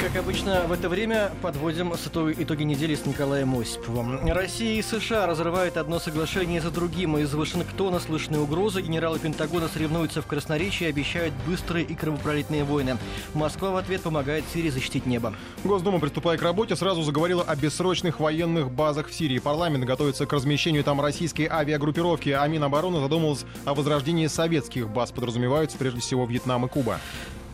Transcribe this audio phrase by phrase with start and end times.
[0.00, 4.30] Как обычно, в это время подводим итоги недели с Николаем Осиповым.
[4.30, 7.16] Россия и США разрывают одно соглашение за другим.
[7.16, 8.82] Из Вашингтона слышны угрозы.
[8.82, 12.98] Генералы Пентагона соревнуются в красноречии и обещают быстрые и кровопролитные войны.
[13.32, 15.34] Москва в ответ помогает Сирии защитить небо.
[15.64, 19.38] Госдума, приступая к работе, сразу заговорила о бессрочных военных базах в Сирии.
[19.38, 25.10] Парламент готовится к размещению там российской авиагруппировки, а Минобороны задумалась о возрождении советских баз.
[25.10, 27.00] Подразумеваются прежде всего Вьетнам и Куба.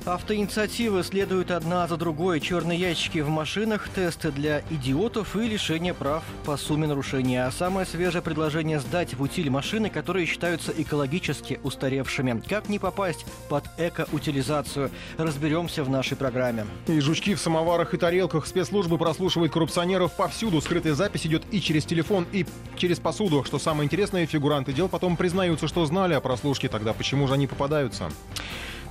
[0.04, 2.40] Автоинициативы следуют одна за другой.
[2.40, 7.46] Черные ящики в машинах, тесты для идиотов и лишение прав по сумме нарушения.
[7.46, 12.42] А самое свежее предложение сдать в утиль машины, которые считаются экологически устаревшими.
[12.48, 14.90] Как не попасть под экоутилизацию?
[15.18, 16.66] Разберемся в нашей программе.
[16.88, 18.46] И жучки в самоварах и тарелках.
[18.46, 20.60] Спецслужбы прослушивают коррупционеров повсюду.
[20.60, 22.44] Скрытая запись идет и через телефон, и
[22.76, 23.44] через посуду.
[23.44, 26.68] Что самое интересное, фигуранты дел потом признаются, что знали о прослушке.
[26.68, 28.10] Тогда почему же они попадаются?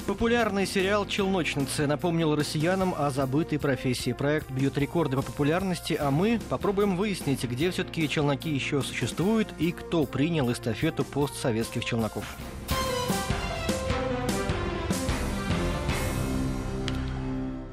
[0.07, 4.11] Популярный сериал «Челночницы» напомнил россиянам о забытой профессии.
[4.13, 9.71] Проект бьет рекорды по популярности, а мы попробуем выяснить, где все-таки челноки еще существуют и
[9.71, 12.25] кто принял эстафету постсоветских челноков.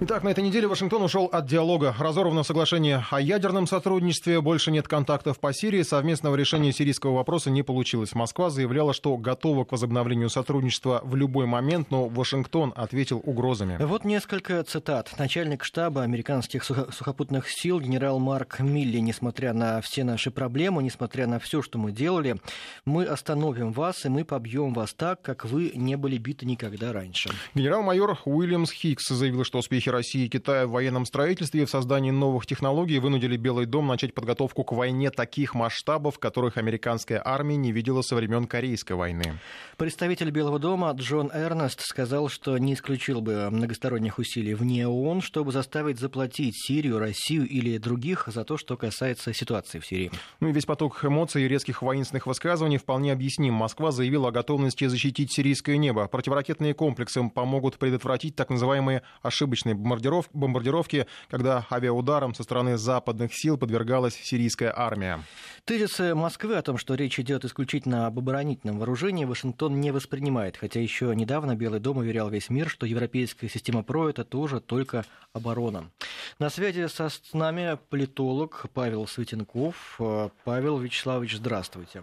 [0.01, 1.93] Итак, на этой неделе Вашингтон ушел от диалога.
[1.99, 7.65] Разорвано соглашение о ядерном сотрудничестве, больше нет контактов по Сирии, совместного решения сирийского вопроса не
[7.65, 8.15] получилось.
[8.15, 13.77] Москва заявляла, что готова к возобновлению сотрудничества в любой момент, но Вашингтон ответил угрозами.
[13.85, 15.13] Вот несколько цитат.
[15.19, 21.41] Начальник штаба американских сухопутных сил генерал Марк Милли, несмотря на все наши проблемы, несмотря на
[21.41, 22.37] все, что мы делали,
[22.85, 27.31] мы остановим вас и мы побьем вас так, как вы не были биты никогда раньше.
[27.57, 31.71] Генерал-майор Уильямс Хикс заявил, что успехи успехи России и Китая в военном строительстве и в
[31.71, 37.57] создании новых технологий вынудили Белый дом начать подготовку к войне таких масштабов, которых американская армия
[37.57, 39.39] не видела со времен Корейской войны.
[39.77, 45.53] Представитель Белого дома Джон Эрнест сказал, что не исключил бы многосторонних усилий вне ООН, чтобы
[45.53, 50.11] заставить заплатить Сирию, Россию или других за то, что касается ситуации в Сирии.
[50.41, 53.55] Ну и весь поток эмоций и резких воинственных высказываний вполне объясним.
[53.55, 56.07] Москва заявила о готовности защитить сирийское небо.
[56.09, 63.57] Противоракетные комплексы помогут предотвратить так называемые ошибочные бомбардиров, бомбардировки, когда авиаударом со стороны западных сил
[63.57, 65.23] подвергалась сирийская армия.
[65.65, 70.81] Тезисы Москвы о том, что речь идет исключительно об оборонительном вооружении, Вашингтон не воспринимает, хотя
[70.81, 75.91] еще недавно Белый дом уверял весь мир, что европейская система ПРО это тоже только оборона.
[76.39, 80.01] На связи со, с нами политолог Павел Светенков.
[80.45, 82.03] Павел Вячеславович, здравствуйте.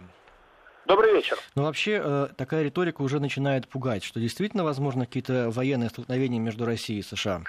[0.86, 1.36] Добрый вечер.
[1.56, 6.64] Но вообще э, такая риторика уже начинает пугать, что действительно возможно какие-то военные столкновения между
[6.64, 7.42] Россией и США.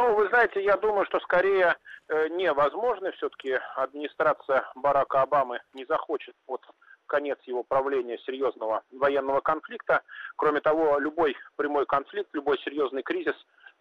[0.00, 1.76] Ну, вы знаете, я думаю, что скорее
[2.08, 3.12] э, невозможно.
[3.12, 6.62] Все-таки администрация Барака Обамы не захочет под
[7.04, 10.00] конец его правления серьезного военного конфликта.
[10.36, 13.34] Кроме того, любой прямой конфликт, любой серьезный кризис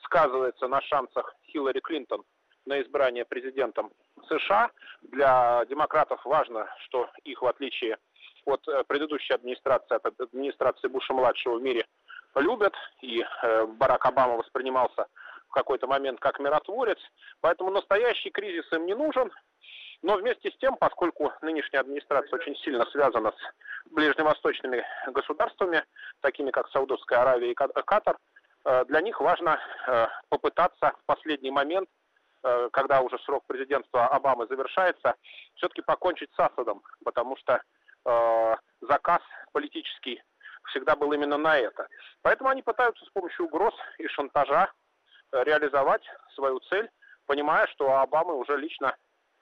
[0.04, 2.26] сказывается на шансах Хиллари Клинтон
[2.66, 3.90] на избрание президентом
[4.28, 4.72] США.
[5.04, 7.98] Для демократов важно, что их, в отличие
[8.44, 11.86] от э, предыдущей администрации, от администрации Буша-младшего в мире,
[12.36, 15.08] любят, и э, Барак Обама воспринимался
[15.50, 17.00] в какой-то момент как миротворец,
[17.42, 19.32] поэтому настоящий кризис им не нужен.
[20.02, 25.84] Но вместе с тем, поскольку нынешняя администрация очень сильно связана с ближневосточными государствами,
[26.22, 28.18] такими как Саудовская Аравия и Катар,
[28.64, 31.90] э, для них важно э, попытаться в последний момент,
[32.44, 35.16] э, когда уже срок президентства Обамы завершается,
[35.56, 37.62] все-таки покончить с Асадом, потому что
[38.82, 39.22] заказ
[39.52, 40.24] политический
[40.70, 41.88] всегда был именно на это.
[42.22, 44.72] Поэтому они пытаются с помощью угроз и шантажа
[45.32, 46.04] реализовать
[46.36, 46.90] свою цель,
[47.26, 48.96] понимая, что у Обамы уже лично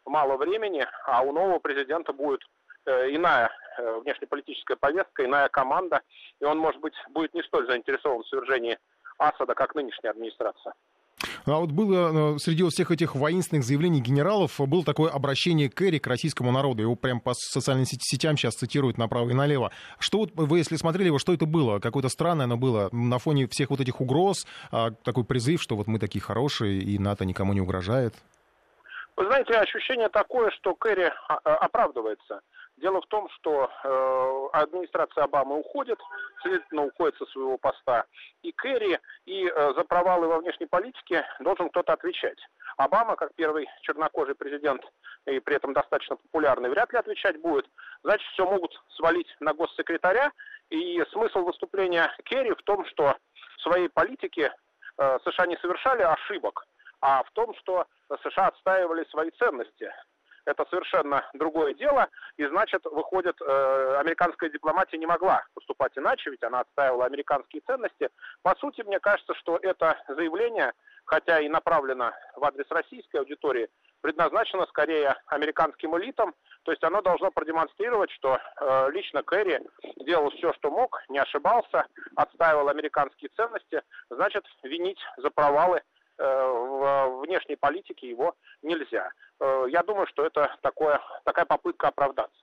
[0.05, 2.41] мало времени, а у нового президента будет
[2.85, 6.01] э, иная э, внешнеполитическая повестка, иная команда,
[6.39, 8.77] и он, может быть, будет не столь заинтересован в свержении
[9.17, 10.73] Асада, как нынешняя администрация.
[11.47, 16.07] А вот было э, среди всех этих воинственных заявлений генералов было такое обращение Керри к
[16.07, 16.81] российскому народу.
[16.81, 19.71] Его прям по социальным сетям сейчас цитируют направо и налево.
[19.97, 21.79] Что вот вы, если смотрели его, что это было?
[21.79, 25.87] Какое-то странное оно было на фоне всех вот этих угроз, а, такой призыв, что вот
[25.87, 28.13] мы такие хорошие и НАТО никому не угрожает?
[29.15, 32.41] Вы знаете, ощущение такое, что Керри а, а, оправдывается.
[32.77, 35.99] Дело в том, что э, администрация Обамы уходит,
[36.43, 38.05] следовательно, уходит со своего поста.
[38.43, 42.37] И Керри, и э, за провалы во внешней политике должен кто-то отвечать.
[42.77, 44.83] Обама, как первый чернокожий президент,
[45.25, 47.65] и при этом достаточно популярный, вряд ли отвечать будет.
[48.03, 50.31] Значит, все могут свалить на госсекретаря.
[50.69, 53.15] И смысл выступления Керри в том, что
[53.57, 54.53] в своей политике
[54.99, 56.67] э, США не совершали ошибок,
[57.01, 57.87] а в том, что
[58.21, 59.91] США отстаивали свои ценности
[60.47, 62.07] это совершенно другое дело,
[62.37, 68.09] и значит, выходит, э, американская дипломатия не могла поступать иначе, ведь она отстаивала американские ценности.
[68.41, 70.73] По сути, мне кажется, что это заявление
[71.07, 73.69] хотя и направлено в адрес российской аудитории,
[74.01, 79.59] предназначено скорее американским элитам, то есть оно должно продемонстрировать, что э, лично Керри
[80.05, 85.81] делал все, что мог, не ошибался, отстаивал американские ценности, значит, винить за провалы
[86.23, 89.09] в внешней политике его нельзя.
[89.39, 92.41] Э, я думаю, что это такое, такая попытка оправдаться.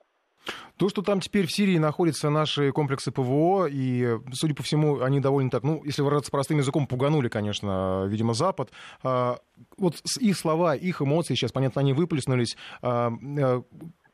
[0.77, 5.19] То, что там теперь в Сирии находятся наши комплексы ПВО, и, судя по всему, они
[5.19, 8.69] довольно так, ну, если выражаться простым языком, пуганули, конечно, видимо, Запад.
[9.01, 9.37] А,
[9.77, 12.57] вот их слова, их эмоции сейчас, понятно, они выплеснулись.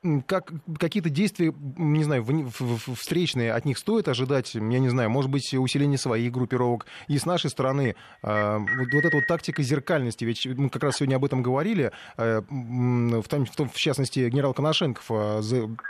[0.04, 2.26] Э, как, какие-то действия, не знаю,
[2.96, 6.86] встречные от них стоит ожидать, я не знаю, может быть, усиление своих группировок.
[7.08, 10.98] И с нашей стороны э, вот, вот эта вот тактика зеркальности, ведь мы как раз
[10.98, 15.42] сегодня об этом говорили, э, в, том, в, том, в частности, генерал Коношенков э,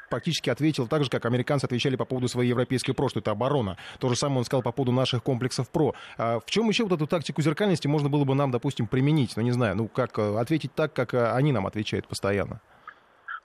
[0.09, 3.77] практически ответил так же, как американцы отвечали по поводу своей европейской ПРО, это оборона.
[3.99, 5.93] То же самое он сказал по поводу наших комплексов ПРО.
[6.17, 9.35] А в чем еще вот эту тактику зеркальности можно было бы нам, допустим, применить?
[9.35, 12.61] Ну, не знаю, ну, как э, ответить так, как э, они нам отвечают постоянно?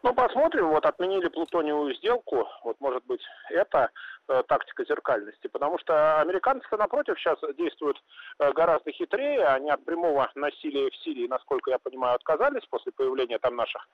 [0.06, 0.68] Ну, посмотрим.
[0.68, 2.46] Вот отменили плутониевую сделку.
[2.62, 3.20] Вот, может быть,
[3.50, 3.90] это
[4.28, 5.48] э, тактика зеркальности.
[5.48, 8.00] Потому что американцы, напротив, сейчас действуют
[8.38, 9.44] э, гораздо хитрее.
[9.46, 13.88] Они от прямого насилия в Сирии, насколько я понимаю, отказались после появления там наших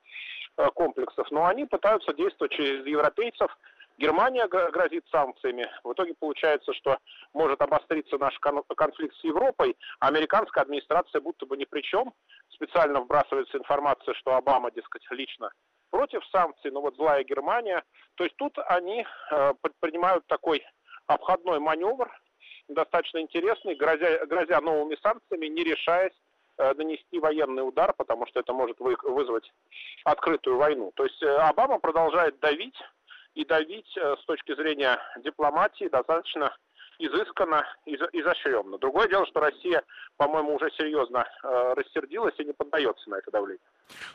[0.57, 1.31] э, комплексов.
[1.31, 3.49] Но они пытаются действовать через европейцев.
[3.97, 5.67] Германия грозит санкциями.
[5.83, 6.99] В итоге получается, что
[7.33, 12.13] может обостриться наш конфликт с Европой, а американская администрация будто бы ни при чем.
[12.49, 15.49] Специально вбрасывается информация, что Обама, дескать, лично
[15.93, 17.83] против санкций, но вот злая Германия.
[18.15, 20.65] То есть тут они э, предпринимают такой
[21.05, 22.09] обходной маневр,
[22.67, 26.17] достаточно интересный, грозя, грозя новыми санкциями, не решаясь
[26.57, 29.47] э, нанести военный удар, потому что это может вы, вызвать
[30.03, 30.91] открытую войну.
[30.95, 32.75] То есть э, Обама продолжает давить,
[33.35, 36.55] и давить э, с точки зрения дипломатии достаточно
[36.99, 38.77] изысканно, из, изощренно.
[38.77, 39.83] Другое дело, что Россия,
[40.17, 43.61] по-моему, уже серьезно э, рассердилась и не поддается на это давление.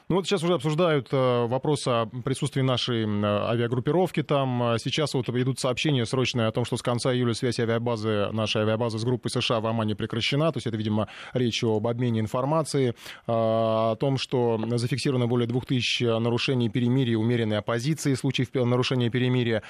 [0.09, 4.77] Ну вот сейчас уже обсуждают э, вопрос о присутствии нашей авиагруппировки там.
[4.79, 8.99] Сейчас вот идут сообщения срочные о том, что с конца июля связь авиабазы, нашей авиабазы
[8.99, 10.51] с группой США в Омане прекращена.
[10.51, 12.95] То есть это, видимо, речь об обмене информации, э,
[13.27, 19.63] о том, что зафиксировано более 2000 нарушений перемирия, умеренной оппозиции, случаев нарушения перемирия.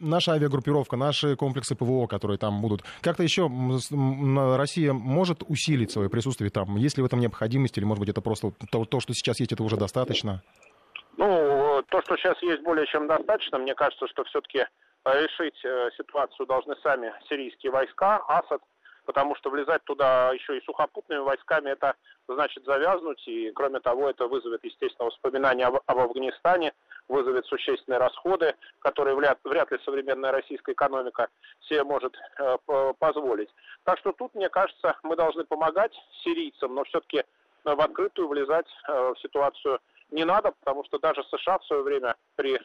[0.00, 2.82] Наша авиагруппировка, наши комплексы ПВО, которые там будут.
[3.00, 3.50] Как-то еще
[4.56, 6.76] Россия может усилить свое присутствие там?
[6.76, 9.52] Есть ли в этом необходимость или, может быть, это просто то, то что сейчас есть,
[9.52, 10.42] это уже достаточно?
[11.16, 14.66] Ну, то, что сейчас есть более чем достаточно, мне кажется, что все-таки
[15.04, 18.62] решить э, ситуацию должны сами сирийские войска, Асад,
[19.04, 21.94] потому что влезать туда еще и сухопутными войсками, это
[22.26, 26.72] значит завязнуть, и кроме того, это вызовет, естественно, воспоминания об, об Афганистане,
[27.08, 31.28] вызовет существенные расходы, которые вряд, вряд ли современная российская экономика
[31.60, 32.56] себе может э,
[32.98, 33.50] позволить.
[33.84, 35.92] Так что тут, мне кажется, мы должны помогать
[36.22, 37.24] сирийцам, но все-таки э,
[37.64, 39.80] в открытую влезать э, в ситуацию
[40.10, 42.60] не надо, потому что даже США в свое время при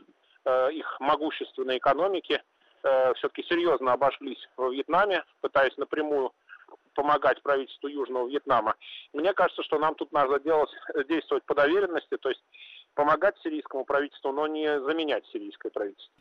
[0.45, 2.43] э, их могущественной экономике
[2.83, 6.31] э, все-таки серьезно обожглись в Вьетнаме, пытаясь напрямую
[6.93, 8.75] помогать правительству Южного Вьетнама.
[9.13, 10.69] Мне кажется, что нам тут надо делать,
[11.07, 12.43] действовать по доверенности, то есть
[12.93, 16.13] помогать сирийскому правительству, но не заменять сирийское правительство.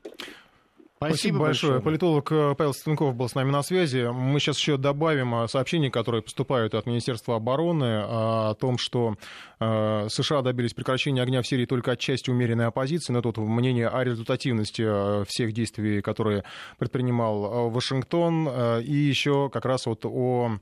[0.98, 1.72] Спасибо, Спасибо большое.
[1.74, 1.84] большое.
[1.84, 4.10] Политолог э, Павел Станков был с нами на связи.
[4.12, 9.14] Мы сейчас еще добавим э, сообщения, которые поступают от Министерства обороны э, о том, что
[9.60, 13.12] США добились прекращения огня в Сирии только от части умеренной оппозиции.
[13.12, 16.44] Но тут мнение о результативности всех действий, которые
[16.78, 18.48] предпринимал Вашингтон.
[18.80, 20.58] И еще как раз вот о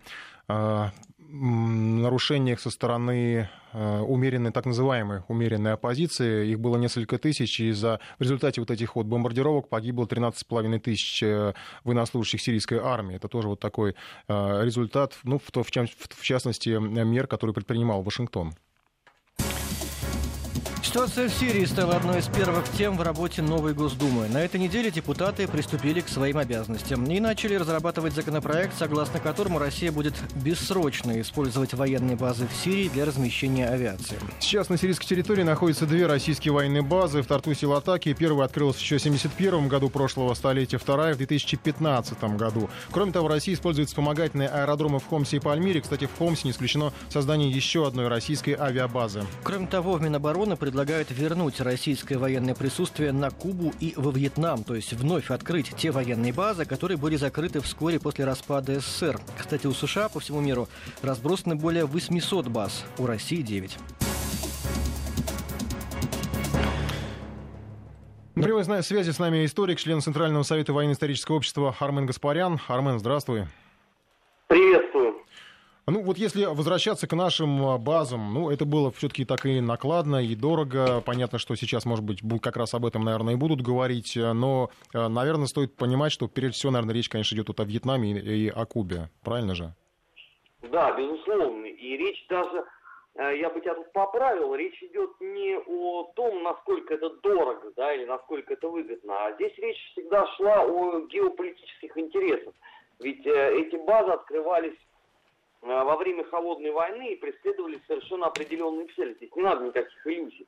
[1.36, 6.48] нарушениях со стороны э, умеренной, так называемой умеренной оппозиции.
[6.48, 11.22] Их было несколько тысяч, и за, в результате вот этих вот бомбардировок погибло 13,5 тысяч
[11.22, 13.16] э, военнослужащих сирийской армии.
[13.16, 13.94] Это тоже вот такой
[14.28, 18.54] э, результат, ну, в, в, в частности, мер, которые предпринимал Вашингтон.
[20.96, 24.28] Ситуация в Сирии стала одной из первых тем в работе новой Госдумы.
[24.28, 29.92] На этой неделе депутаты приступили к своим обязанностям и начали разрабатывать законопроект, согласно которому Россия
[29.92, 34.16] будет бессрочно использовать военные базы в Сирии для размещения авиации.
[34.40, 38.14] Сейчас на сирийской территории находятся две российские военные базы в Тартусе и Латаке.
[38.14, 42.70] Первая открылась еще в 1971 году прошлого столетия, вторая в 2015 году.
[42.90, 45.82] Кроме того, Россия использует вспомогательные аэродромы в Хомсе и Пальмире.
[45.82, 49.24] Кстати, в Хомсе не исключено создание еще одной российской авиабазы.
[49.42, 54.62] Кроме того, в Минобороны предлагают предлагают вернуть российское военное присутствие на Кубу и во Вьетнам,
[54.62, 59.18] то есть вновь открыть те военные базы, которые были закрыты вскоре после распада СССР.
[59.36, 60.68] Кстати, у США по всему миру
[61.02, 63.76] разбросаны более 800 баз, у России 9.
[68.36, 72.60] На прямой связи с нами историк, член Центрального совета военно-исторического общества Армен Гаспарян.
[72.68, 73.46] Армен, здравствуй.
[74.46, 75.16] Приветствую.
[75.88, 80.16] Ну вот если возвращаться к нашим а, базам, ну это было все-таки так и накладно,
[80.16, 81.00] и дорого.
[81.00, 84.16] Понятно, что сейчас, может быть, как раз об этом, наверное, и будут говорить.
[84.16, 88.18] Но, э, наверное, стоит понимать, что прежде всего, наверное, речь, конечно, идет тут о Вьетнаме
[88.18, 89.10] и о Кубе.
[89.22, 89.74] Правильно же?
[90.72, 91.66] Да, безусловно.
[91.66, 92.64] И речь даже,
[93.14, 97.94] э, я бы тебя тут поправил, речь идет не о том, насколько это дорого, да,
[97.94, 102.54] или насколько это выгодно, а здесь речь всегда шла о геополитических интересах.
[102.98, 104.85] Ведь э, эти базы открывались э,
[105.66, 109.14] во время холодной войны и преследовали совершенно определенные цели.
[109.14, 110.46] Здесь не надо никаких иллюзий.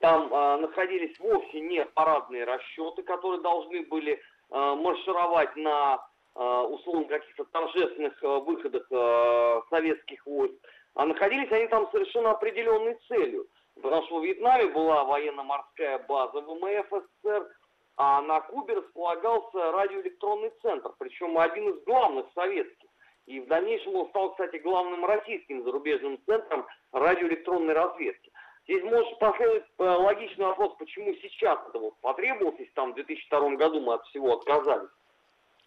[0.00, 4.18] Там э, находились вовсе не парадные расчеты, которые должны были э,
[4.50, 6.06] маршировать на
[6.36, 10.54] э, условно каких-то торжественных э, выходах э, советских войск,
[10.94, 13.46] а находились они там совершенно определенной целью.
[13.82, 17.48] Потому что в Вьетнаме была военно-морская база ВМФ СССР,
[17.96, 22.87] а на Кубе располагался радиоэлектронный центр, причем один из главных советских.
[23.28, 28.32] И в дальнейшем он стал, кстати, главным российским зарубежным центром радиоэлектронной разведки.
[28.64, 33.50] Здесь может последовать э, логичный вопрос, почему сейчас это вот потребовалось, если там в 2002
[33.56, 34.88] году мы от всего отказались.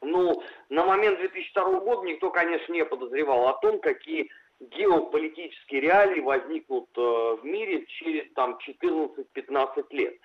[0.02, 6.90] Ну, на момент 2002 года никто, конечно, не подозревал о том, какие геополитические реалии возникнут
[6.98, 10.16] э, в мире через там 14-15 лет.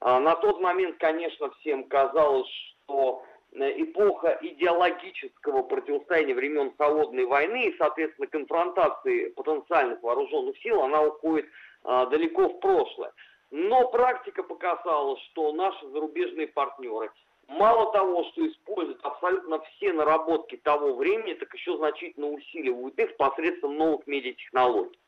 [0.00, 3.22] А, на тот момент, конечно, всем казалось, что
[3.60, 11.46] эпоха идеологического противостояния времен Холодной войны и, соответственно, конфронтации потенциальных вооруженных сил, она уходит
[11.84, 13.12] а, далеко в прошлое.
[13.50, 17.10] Но практика показала, что наши зарубежные партнеры
[17.48, 23.76] мало того, что используют абсолютно все наработки того времени, так еще значительно усиливают их посредством
[23.76, 24.98] новых медиатехнологий.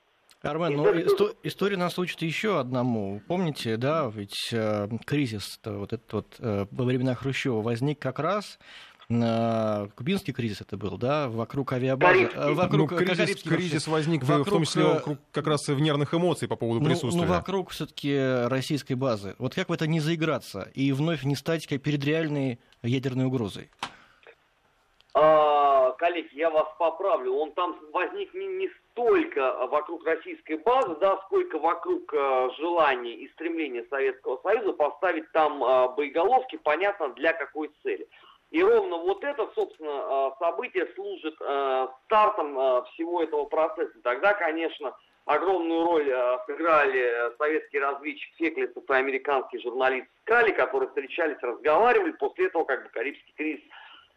[0.42, 3.20] Армен, ну, исто- история нас учит еще одному.
[3.26, 8.58] Помните, да, ведь э, кризис вот этот вот э, во времена Хрущева возник как раз
[9.08, 12.30] э, кубинский кризис это был, да, вокруг авиабазы.
[12.34, 15.80] Э, вокруг, ну, кризис, кризис возник вокруг, в том числе э, вокруг, как раз в
[15.80, 17.20] нервных эмоций по поводу ну, присутствия.
[17.20, 19.34] Ну, вокруг все-таки российской базы.
[19.38, 23.70] Вот как в это не заиграться и вновь не стать перед реальной ядерной угрозой?
[25.20, 27.34] А, коллеги, я вас поправлю.
[27.34, 33.28] Он там возник не, не столько вокруг российской базы, да, сколько вокруг э, желания и
[33.32, 38.06] стремления Советского Союза поставить там э, боеголовки, понятно, для какой цели.
[38.52, 43.98] И ровно вот это, собственно, э, событие служит э, стартом э, всего этого процесса.
[44.04, 46.14] Тогда, конечно, огромную роль
[46.46, 52.12] сыграли советский разведчик Феклисов и американский журналист Скали, которые встречались, разговаривали.
[52.12, 53.64] После этого, как бы, Карибский кризис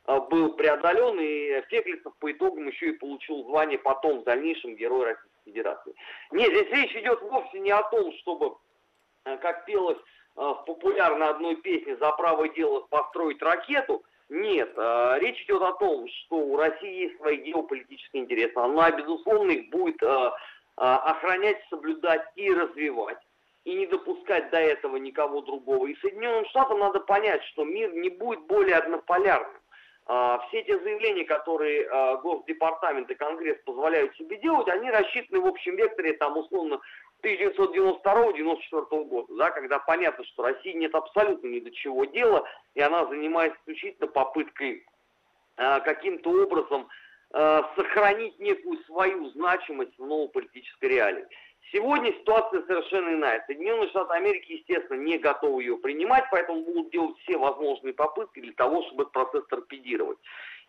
[0.05, 5.45] был преодолен, и Феклисов по итогам еще и получил звание потом, в дальнейшем, Герой Российской
[5.45, 5.95] Федерации.
[6.31, 8.55] Нет, здесь речь идет вовсе не о том, чтобы,
[9.25, 15.43] э, как пелось э, в популярной одной песне «За правое дело построить ракету», нет, речь
[15.43, 18.55] идет о том, что у России есть свои геополитические интересы.
[18.55, 20.01] Она, безусловно, их будет
[20.77, 23.17] охранять, соблюдать и развивать
[23.65, 25.87] и не допускать до этого никого другого.
[25.87, 29.60] И Соединенным Штатам надо понять, что мир не будет более однополярным.
[30.13, 35.47] А, все те заявления, которые а, Госдепартамент и Конгресс позволяют себе делать, они рассчитаны в
[35.47, 36.81] общем векторе, там, условно,
[37.23, 43.05] 1992-1994 года, да, когда понятно, что России нет абсолютно ни до чего дела, и она
[43.05, 44.85] занимается исключительно попыткой
[45.55, 46.89] э, каким-то образом
[47.77, 51.25] сохранить некую свою значимость в новой политической реалии.
[51.71, 53.43] Сегодня ситуация совершенно иная.
[53.45, 58.53] Соединенные Штаты Америки, естественно, не готовы ее принимать, поэтому будут делать все возможные попытки для
[58.53, 60.17] того, чтобы этот процесс торпедировать.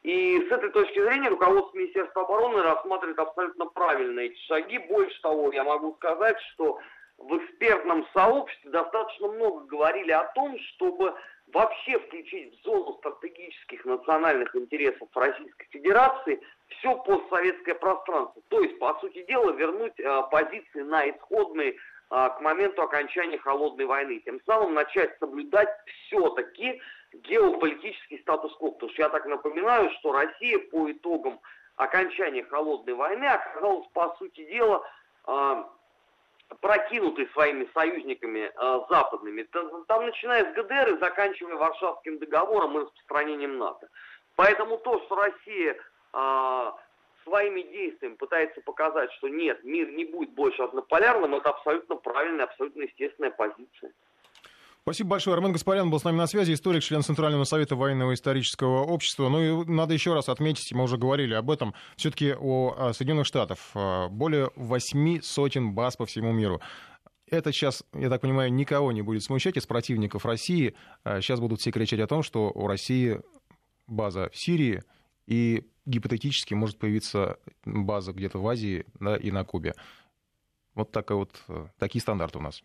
[0.03, 4.79] И с этой точки зрения руководство Министерства обороны рассматривает абсолютно правильно эти шаги.
[4.79, 6.79] Больше того, я могу сказать, что
[7.19, 11.15] в экспертном сообществе достаточно много говорили о том, чтобы
[11.53, 18.43] вообще включить в зону стратегических национальных интересов Российской Федерации все постсоветское пространство.
[18.49, 21.77] То есть, по сути дела, вернуть э, позиции на исходные э,
[22.11, 24.21] к моменту окончания холодной войны.
[24.25, 25.69] Тем самым начать соблюдать
[26.07, 26.81] все-таки
[27.13, 28.71] геополитический статус-кво.
[28.71, 31.41] Потому что я так напоминаю, что Россия по итогам
[31.77, 34.83] окончания холодной войны оказалась, по сути дела,
[35.27, 35.65] э,
[36.61, 42.83] прокинутый своими союзниками э, западными, там, там начиная с ГДР и заканчивая Варшавским договором и
[42.83, 43.89] распространением НАТО.
[44.37, 45.77] Поэтому то, что Россия
[46.13, 46.73] э,
[47.25, 52.83] своими действиями пытается показать, что нет, мир не будет больше однополярным, это абсолютно правильная, абсолютно
[52.83, 53.93] естественная позиция.
[54.85, 55.35] Спасибо большое.
[55.35, 59.29] Армен Гаспарян был с нами на связи, историк, член Центрального совета военного исторического общества.
[59.29, 63.59] Ну и надо еще раз отметить, мы уже говорили об этом, все-таки о Соединенных Штатах.
[63.75, 66.61] А, более восьми сотен баз по всему миру.
[67.29, 70.75] Это сейчас, я так понимаю, никого не будет смущать из противников России.
[71.05, 73.21] Сейчас а, будут все кричать о том, что у России
[73.87, 74.83] база в Сирии,
[75.29, 79.75] и гипотетически может появиться база где-то в Азии да, и на Кубе.
[80.75, 81.41] Вот, такая вот
[81.79, 82.65] такие стандарты у нас.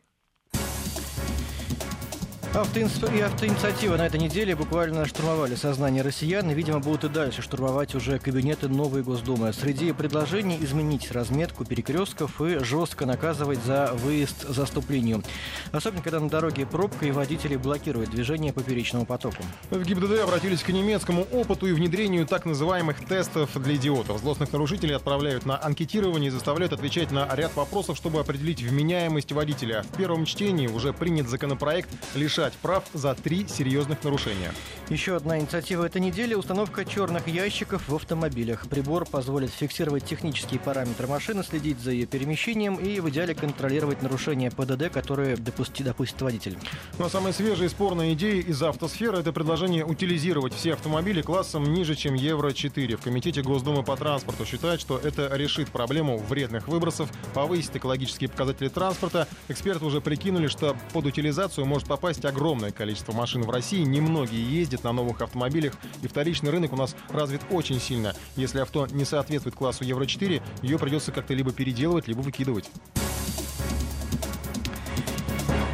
[2.53, 2.93] Автоинс...
[3.13, 7.93] И автоинициативы на этой неделе буквально штурмовали сознание россиян и, видимо, будут и дальше штурмовать
[7.93, 9.53] уже кабинеты новой Госдумы.
[9.53, 15.23] Среди предложений изменить разметку перекрестков и жестко наказывать за выезд за стоп-линию.
[15.71, 19.43] Особенно, когда на дороге пробка и водители блокируют движение поперечному потоку.
[19.69, 24.19] В ГИБДД обратились к немецкому опыту и внедрению так называемых тестов для идиотов.
[24.19, 29.83] Злостных нарушителей отправляют на анкетирование и заставляют отвечать на ряд вопросов, чтобы определить вменяемость водителя.
[29.83, 34.51] В первом чтении уже принят законопроект лишать лишать прав за три серьезных нарушения.
[34.89, 38.67] Еще одна инициатива этой недели– установка черных ящиков в автомобилях.
[38.69, 44.51] Прибор позволит фиксировать технические параметры машины, следить за ее перемещением и в идеале контролировать нарушения
[44.51, 46.53] ПДД, которые допусти, допустит водитель.
[46.53, 51.21] Но ну, а самая свежая и спорная идея из автосферы– это предложение утилизировать все автомобили
[51.21, 52.97] классом ниже, чем Евро-4.
[52.97, 58.69] В Комитете Госдумы по транспорту считают, что это решит проблему вредных выбросов, повысит экологические показатели
[58.69, 59.27] транспорта.
[59.49, 64.83] Эксперты уже прикинули, что под утилизацию может попасть огромное количество машин в России, немногие ездят
[64.83, 68.13] на новых автомобилях, и вторичный рынок у нас развит очень сильно.
[68.35, 72.69] Если авто не соответствует классу Евро-4, ее придется как-то либо переделывать, либо выкидывать.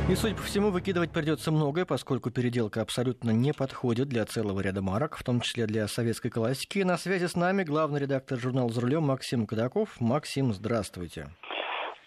[0.10, 4.82] И, судя по всему, выкидывать придется многое, поскольку переделка абсолютно не подходит для целого ряда
[4.82, 6.80] марок, в том числе для советской классики.
[6.80, 10.00] На связи с нами главный редактор журнала «За рулем» Максим Кадаков.
[10.02, 11.30] Максим, здравствуйте.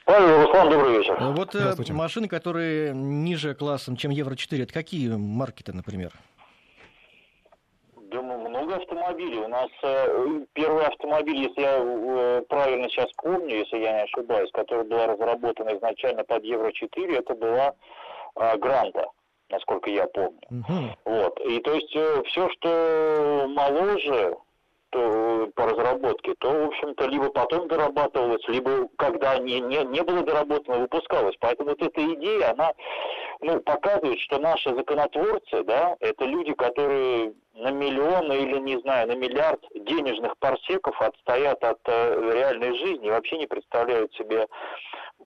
[0.07, 1.17] Павел, Руслан, добрый вечер.
[1.21, 6.13] Э, вот э, машины, которые ниже классом, чем Евро-4, это какие марки-то, например?
[7.97, 9.39] Думаю, много автомобилей.
[9.39, 14.51] У нас э, первый автомобиль, если я э, правильно сейчас помню, если я не ошибаюсь,
[14.53, 17.75] который была разработана изначально под Евро-4, это была
[18.37, 19.07] э, Гранта
[19.49, 20.41] насколько я помню.
[20.51, 20.97] Угу.
[21.05, 21.41] Вот.
[21.41, 24.35] И то есть э, все, что моложе,
[24.91, 30.23] то, по разработке, то, в общем-то, либо потом дорабатывалось, либо когда не, не, не было
[30.23, 31.37] доработано, выпускалось.
[31.41, 32.73] Поэтому вот эта идея, она
[33.41, 39.15] ну, показывает, что наши законотворцы, да, это люди, которые на миллионы или, не знаю, на
[39.15, 44.47] миллиард денежных парсеков отстоят от э, реальной жизни и вообще не представляют себе,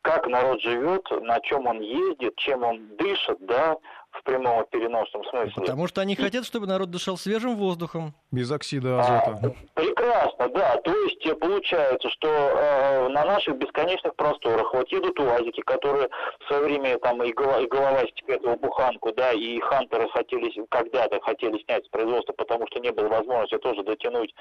[0.03, 3.77] как народ живет, на чем он ездит, чем он дышит, да,
[4.13, 5.53] в прямом и переносном смысле.
[5.55, 8.15] Потому что они хотят, чтобы народ дышал свежим воздухом.
[8.31, 9.55] Без оксида азота.
[9.75, 10.77] А, прекрасно, да.
[10.79, 16.09] То есть э, получается, что э, на наших бесконечных просторах вот едут УАЗики, которые
[16.41, 21.21] в свое время там и, голова, и головастик этого буханку, да, и хантеры хотели, когда-то
[21.21, 24.35] хотели снять с производства, потому что не было возможности тоже дотянуть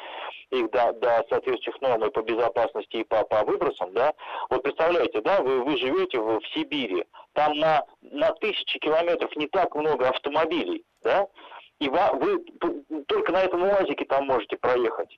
[0.51, 4.13] их до, до соответствующих норм и по безопасности, и по, по выбросам, да.
[4.49, 9.47] Вот представляете, да, вы, вы живете в, в Сибири, там на, на тысячи километров не
[9.47, 11.27] так много автомобилей, да,
[11.79, 12.45] и вы
[13.07, 15.17] только на этом УАЗике там можете проехать.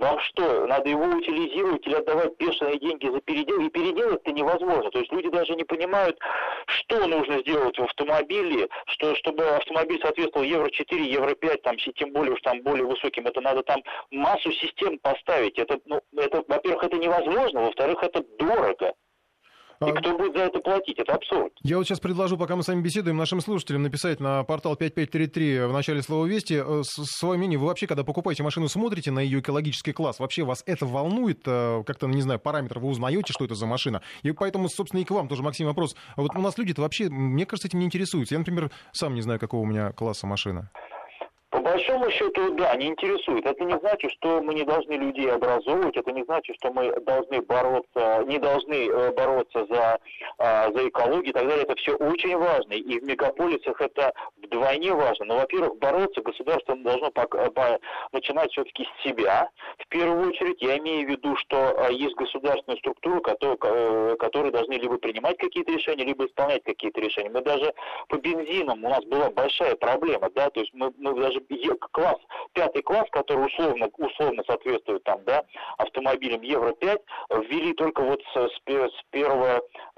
[0.00, 3.60] Вам что, надо его утилизировать или отдавать бешеные деньги за передел?
[3.60, 4.90] И переделать-то невозможно.
[4.90, 6.18] То есть люди даже не понимают,
[6.66, 12.40] что нужно сделать в автомобиле, что, чтобы автомобиль соответствовал Евро-4, Евро-5, там, тем более уж
[12.40, 13.26] там более высоким.
[13.26, 15.58] Это надо там массу систем поставить.
[15.58, 18.94] Это, ну, это, во-первых, это невозможно, во-вторых, это дорого.
[19.82, 20.98] И а кто будет за это платить?
[20.98, 21.52] Это абсурд.
[21.62, 25.60] Я вот сейчас предложу, пока мы с вами беседуем, нашим слушателям написать на портал 5533
[25.60, 27.58] в начале слова «Вести» э, свое мнение.
[27.58, 30.20] Вы вообще, когда покупаете машину, смотрите на ее экологический класс?
[30.20, 31.40] Вообще вас это волнует?
[31.46, 34.02] Э, как-то, не знаю, параметр вы узнаете, что это за машина?
[34.22, 35.96] И поэтому, собственно, и к вам тоже, Максим, вопрос.
[36.16, 38.34] Вот у нас люди-то вообще, мне кажется, этим не интересуются.
[38.34, 40.70] Я, например, сам не знаю, какого у меня класса машина.
[41.70, 43.46] Большому счету, да, не интересует.
[43.46, 47.42] Это не значит, что мы не должны людей образовывать, это не значит, что мы должны
[47.42, 50.00] бороться, не должны э, бороться за,
[50.38, 51.62] а, за экологию и так далее.
[51.62, 52.72] Это все очень важно.
[52.72, 55.26] И в мегаполисах это вдвойне важно.
[55.26, 57.28] Но, во-первых, бороться государство должно по,
[58.10, 59.48] начинать все-таки с себя.
[59.78, 64.72] В первую очередь, я имею в виду, что а, есть государственные структуры, э, которые должны
[64.72, 67.30] либо принимать какие-то решения, либо исполнять какие-то решения.
[67.30, 67.72] Мы даже
[68.08, 71.40] по бензинам, у нас была большая проблема, да, то есть мы, мы даже
[71.92, 72.18] класс,
[72.52, 75.44] пятый класс, который условно, условно соответствует там, да,
[75.78, 77.00] автомобилям Евро-5,
[77.48, 78.90] ввели только вот с, с 1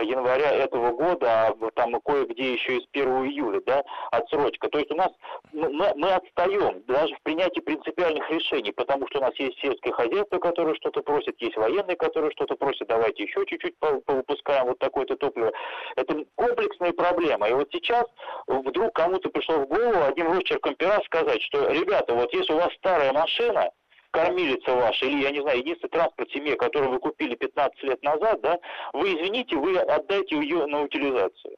[0.00, 4.68] января этого года, а там кое-где еще и с 1 июля, да, отсрочка.
[4.68, 5.10] То есть у нас
[5.52, 10.38] мы, мы отстаем даже в принятии принципиальных решений, потому что у нас есть сельское хозяйство,
[10.38, 15.52] которое что-то просит, есть военные, которые что-то просят, давайте еще чуть-чуть повыпускаем вот такое-то топливо.
[15.96, 17.48] Это комплексная проблема.
[17.48, 18.04] И вот сейчас
[18.46, 22.72] вдруг кому-то пришло в голову одним росчерком пера сказать, что, ребята, вот если у вас
[22.78, 23.70] старая машина,
[24.10, 28.02] кормилица ваша, или, я не знаю, единственный транспорт в семье, который вы купили 15 лет
[28.02, 28.58] назад, да,
[28.92, 31.56] вы, извините, вы отдайте ее на утилизацию.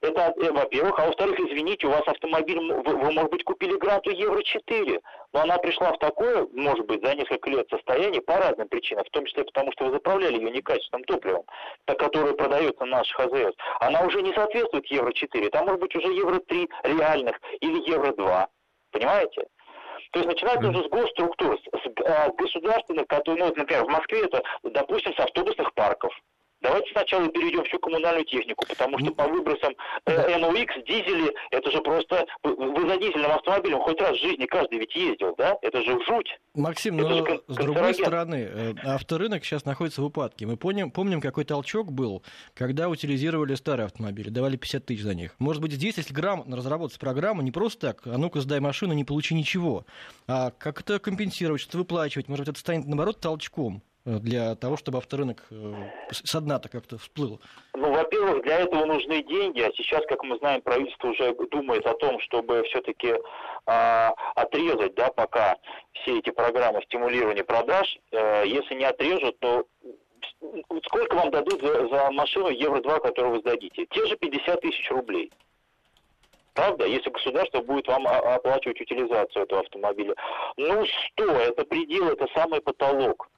[0.00, 4.10] Это, э, во-первых, а во-вторых, извините, у вас автомобиль, вы, вы, может быть, купили гранту
[4.10, 5.00] Евро-4,
[5.32, 9.10] но она пришла в такое, может быть, за несколько лет состояние по разным причинам, в
[9.10, 11.42] том числе потому, что вы заправляли ее некачественным топливом,
[11.84, 13.54] так, которое продается на наших АЗС.
[13.80, 18.46] Она уже не соответствует Евро-4, там может быть уже Евро-3 реальных или Евро-2.
[18.90, 19.42] Понимаете?
[20.12, 24.24] То есть начинается уже с госструктур, с, с э, государственных, которые, ну, например, в Москве
[24.24, 26.12] это, допустим, с автобусных парков.
[26.60, 29.74] Давайте сначала перейдем всю коммунальную технику, потому что по выбросам
[30.06, 32.26] э, NOx, дизели, это же просто...
[32.42, 35.56] Вы за дизельным автомобилем хоть раз в жизни каждый ведь ездил, да?
[35.62, 36.36] Это же жуть.
[36.54, 40.46] Максим, это но с другой стороны, э, авторынок сейчас находится в упадке.
[40.46, 45.36] Мы помним, помним, какой толчок был, когда утилизировали старые автомобили, давали 50 тысяч за них.
[45.38, 49.04] Может быть, здесь, если грамотно разработать программу, не просто так, а ну-ка сдай машину, не
[49.04, 49.84] получи ничего,
[50.26, 54.98] а как это компенсировать, что-то выплачивать, может быть, это станет, наоборот, толчком для того, чтобы
[54.98, 55.74] авторынок э,
[56.10, 57.40] со дна-то как-то всплыл?
[57.74, 61.94] Ну, во-первых, для этого нужны деньги, а сейчас, как мы знаем, правительство уже думает о
[61.94, 65.56] том, чтобы все-таки э, отрезать, да, пока
[65.92, 67.98] все эти программы стимулирования продаж.
[68.12, 69.66] Э, если не отрежут, то
[70.86, 73.86] сколько вам дадут за, за машину Евро-2, которую вы сдадите?
[73.90, 75.30] Те же 50 тысяч рублей.
[76.54, 80.14] Правда, если государство будет вам оплачивать утилизацию этого автомобиля.
[80.56, 83.28] Ну, 100, это предел, это самый потолок.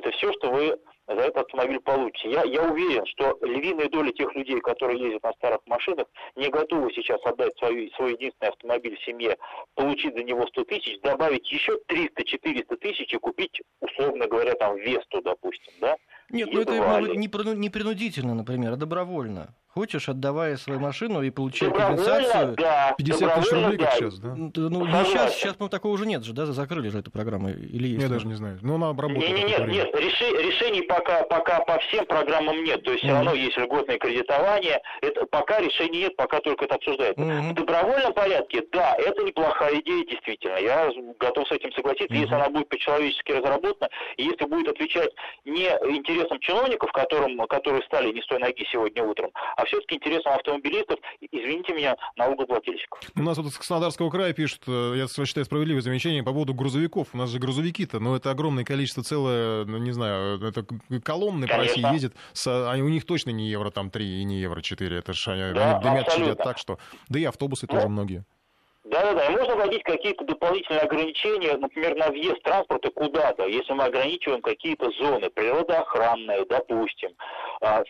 [0.00, 2.30] Это все, что вы за этот автомобиль получите.
[2.30, 6.90] Я, я уверен, что львиная доля тех людей, которые ездят на старых машинах, не готовы
[6.94, 9.36] сейчас отдать свой, свой единственный автомобиль в семье,
[9.74, 15.20] получить за него 100 тысяч, добавить еще 300-400 тысяч и купить, условно говоря, там Весту,
[15.20, 15.96] допустим, да?
[16.30, 19.54] Нет, ну это может, не принудительно, например, а добровольно.
[19.72, 22.56] Хочешь, отдавая свою машину и получая компенсацию.
[22.56, 23.96] Да, 50 тысяч рублей, как да.
[23.96, 24.34] сейчас, да?
[24.34, 26.46] Ну, не сейчас, сейчас ну, такого уже нет же, да?
[26.46, 27.50] Закрыли же эту программу.
[27.50, 28.02] Или есть?
[28.02, 28.58] Я даже не знаю.
[28.62, 29.32] Но она обработана.
[29.32, 32.82] Нет, нет, нет, реши, решений пока, пока по всем программам нет.
[32.82, 34.80] То есть все равно есть льготное кредитование.
[35.02, 37.22] Это, пока решений нет, пока только это обсуждается.
[37.22, 37.50] Mm-hmm.
[37.50, 40.56] В добровольном порядке, да, это неплохая идея, действительно.
[40.56, 42.20] Я готов с этим согласиться, mm-hmm.
[42.20, 45.10] если она будет по-человечески разработана, и если будет отвечать
[45.44, 49.30] не интересам чиновников, которым, которые стали не с той ноги сегодня утром,
[49.60, 53.00] а все-таки интересам автомобилистов, извините меня, налогоплательщиков.
[53.14, 57.08] У нас вот из Краснодарского края пишут, э, я считаю, справедливое замечание по поводу грузовиков.
[57.12, 60.64] У нас же грузовики-то, но ну, это огромное количество, целое, ну, не знаю, это
[61.02, 64.40] колонны по России ездят, с, они, у них точно не евро там 3 и не
[64.40, 66.44] евро 4, это же они, да, они дымят, абсолютно.
[66.44, 66.78] так, что...
[67.08, 68.24] Да и автобусы ну, тоже многие.
[68.90, 74.42] Да-да-да, и можно вводить какие-то дополнительные ограничения, например, на въезд транспорта куда-то, если мы ограничиваем
[74.42, 77.14] какие-то зоны, природоохранные, допустим,
[77.60, 77.84] а,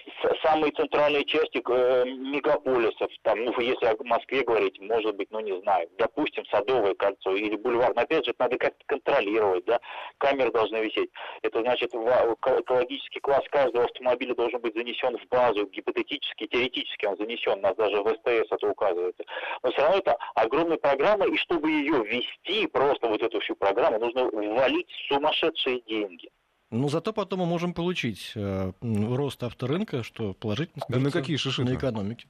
[0.44, 5.58] самые центральные части э, мегаполисов, там, ну, если о Москве говорить, может быть, ну, не
[5.62, 9.80] знаю, допустим, Садовое кольцо или бульвар, но, опять же, это надо как-то контролировать, да,
[10.18, 11.08] камеры должны висеть.
[11.40, 17.52] Это значит, экологический класс каждого автомобиля должен быть занесен в базу, гипотетически, теоретически он занесен,
[17.52, 19.24] у нас даже в СТС это указывается.
[19.62, 23.98] Но все равно это огромный программа, и чтобы ее ввести, просто вот эту всю программу,
[23.98, 26.30] нужно ввалить сумасшедшие деньги.
[26.70, 31.64] Ну, зато потом мы можем получить э, рост авторынка, что положительно да на какие шиши
[31.64, 32.26] на экономике.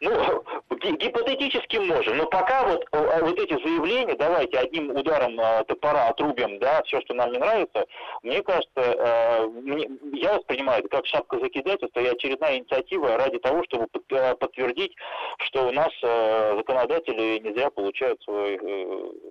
[0.00, 0.43] Ну,
[0.92, 6.58] гипотетически можем, но пока вот, э, вот эти заявления, давайте одним ударом э, топора отрубим,
[6.58, 7.86] да, все, что нам не нравится,
[8.22, 13.62] мне кажется, э, мне, я воспринимаю это как шапка закидательства и очередная инициатива ради того,
[13.64, 14.94] чтобы подтвердить,
[15.38, 18.58] что у нас законодатели не зря получают свой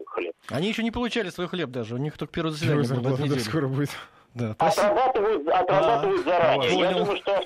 [0.07, 0.33] хлеб.
[0.49, 3.39] Они еще не получали свой хлеб даже, у них только первое заседание было.
[3.39, 3.89] Скоро будет.
[4.33, 6.71] Да, отрабатывают, отрабатывают а, заранее.
[6.71, 6.89] Понял.
[6.89, 7.45] Я думаю, что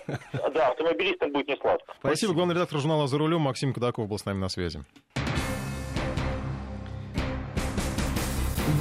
[0.54, 1.93] да, автомобилистам будет не сладко.
[2.00, 2.08] Спасибо.
[2.08, 2.34] Спасибо.
[2.34, 4.82] Главный редактор журнала «За рулем» Максим Кадаков был с нами на связи.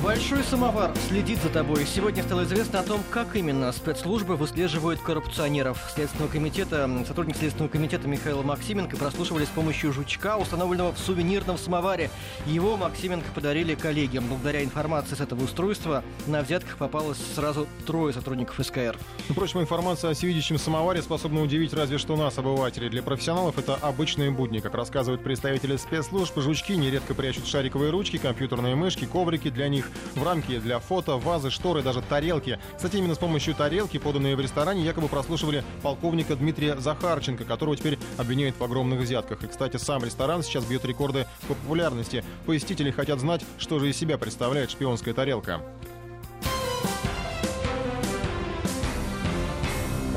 [0.06, 1.84] Большой самовар следит за тобой.
[1.84, 5.80] Сегодня стало известно о том, как именно спецслужбы выслеживают коррупционеров.
[5.92, 12.08] Следственного комитета, сотрудник Следственного комитета Михаила Максименко прослушивали с помощью жучка, установленного в сувенирном самоваре.
[12.46, 14.28] Его Максименко подарили коллегам.
[14.28, 18.96] Благодаря информации с этого устройства на взятках попалось сразу трое сотрудников СКР.
[19.28, 22.90] Ну, впрочем, информация о всевидящем самоваре способна удивить разве что нас, обывателей.
[22.90, 24.60] Для профессионалов это обычные будни.
[24.60, 30.22] Как рассказывают представители спецслужб, жучки нередко прячут шариковые ручки, компьютерные мышки, коврики для них в
[30.22, 32.59] рамки для фото, вазы, шторы, даже тарелки.
[32.76, 37.98] Кстати, именно с помощью тарелки, поданные в ресторане, якобы прослушивали полковника Дмитрия Захарченко, которого теперь
[38.16, 39.42] обвиняют в огромных взятках.
[39.44, 42.24] И, кстати, сам ресторан сейчас бьет рекорды по популярности.
[42.46, 45.61] Посетители хотят знать, что же из себя представляет шпионская тарелка.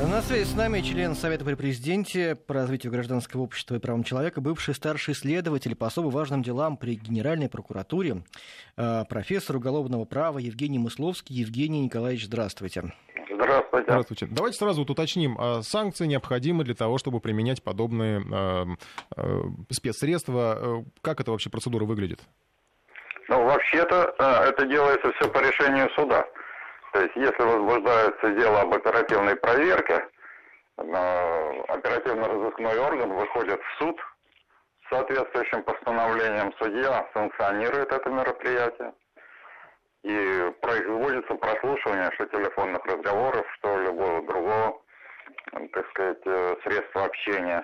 [0.08, 4.40] На связи с нами член Совета при президенте по развитию гражданского общества и правам человека,
[4.40, 8.22] бывший старший следователь по особо важным делам при Генеральной прокуратуре,
[8.78, 11.36] э, профессор уголовного права Евгений Мысловский.
[11.36, 12.94] Евгений Николаевич, здравствуйте.
[13.30, 13.84] Здравствуйте.
[13.84, 14.26] Здравствуйте.
[14.30, 15.36] Давайте сразу вот уточним.
[15.38, 18.66] а Санкции необходимы для того, чтобы применять подобные э,
[19.16, 20.84] э, спецсредства.
[21.02, 22.20] Как эта вообще процедура выглядит?
[23.28, 26.24] Ну, вообще-то это делается все по решению суда.
[26.92, 30.04] То есть, если возбуждается дело об оперативной проверке,
[30.78, 33.96] э, оперативно-розыскной орган выходит в суд
[34.86, 36.52] с соответствующим постановлением.
[36.58, 38.92] Судья санкционирует это мероприятие.
[40.02, 44.80] И производится прослушивание что телефонных разговоров, что любого другого,
[45.52, 47.62] э, так сказать, э, средства общения.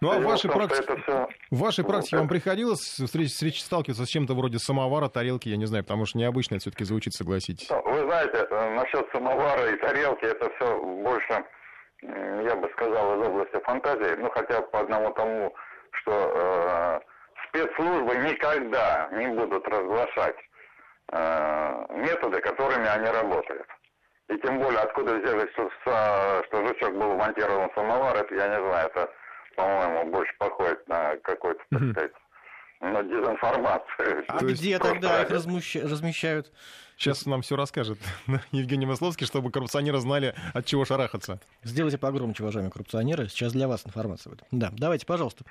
[0.00, 4.04] Ну а в вашей, том, это всё- в вашей практике вам приходилось встреч, встреч- сталкиваться
[4.04, 7.68] с чем-то вроде самовара, тарелки, я не знаю, потому что необычно это все-таки звучит, согласитесь.
[7.70, 11.44] Вы знаете, э, насчет самовара и тарелки, это все больше,
[12.02, 14.14] я бы сказал, из области фантазии.
[14.18, 15.54] Ну, хотя по одному тому,
[15.92, 17.00] что э,
[17.48, 20.36] спецслужбы никогда не будут разглашать
[21.12, 23.66] э, методы, которыми они работают.
[24.28, 28.48] И тем более, откуда взялось, что, са- что жучок был вмонтирован в самовар, это я
[28.48, 29.10] не знаю, это,
[29.56, 32.12] по-моему, больше походит на какой-то, так сказать,
[32.92, 34.24] дезинформацию.
[34.28, 36.52] А То где тогда их размещают?
[36.96, 37.98] Сейчас нам все расскажет
[38.52, 41.40] Евгений Масловский, чтобы коррупционеры знали, от чего шарахаться.
[41.64, 43.28] Сделайте погромче, уважаемые коррупционеры.
[43.28, 44.44] Сейчас для вас информация будет.
[44.50, 45.44] Да, давайте, пожалуйста.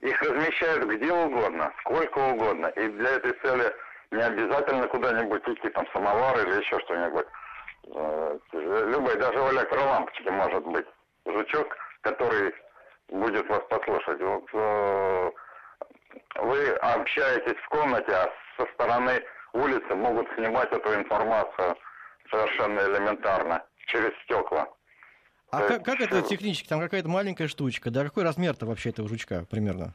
[0.00, 2.66] Их размещают где угодно, сколько угодно.
[2.66, 3.72] И для этой цели
[4.10, 7.26] не обязательно куда-нибудь идти, там, самовар или еще что-нибудь.
[7.94, 10.86] Э, Любой, даже в электролампочке может быть
[11.26, 12.54] жучок, который
[13.08, 14.20] будет вас послушать.
[14.20, 15.30] Вот, э,
[16.38, 19.22] вы общаетесь в комнате, а со стороны
[19.52, 21.76] улицы могут снимать эту информацию
[22.30, 24.68] совершенно элементарно через стекла.
[25.50, 26.68] А как, как это технически?
[26.68, 27.90] Там какая-то маленькая штучка.
[27.90, 29.94] Да какой размер-то вообще этого жучка примерно?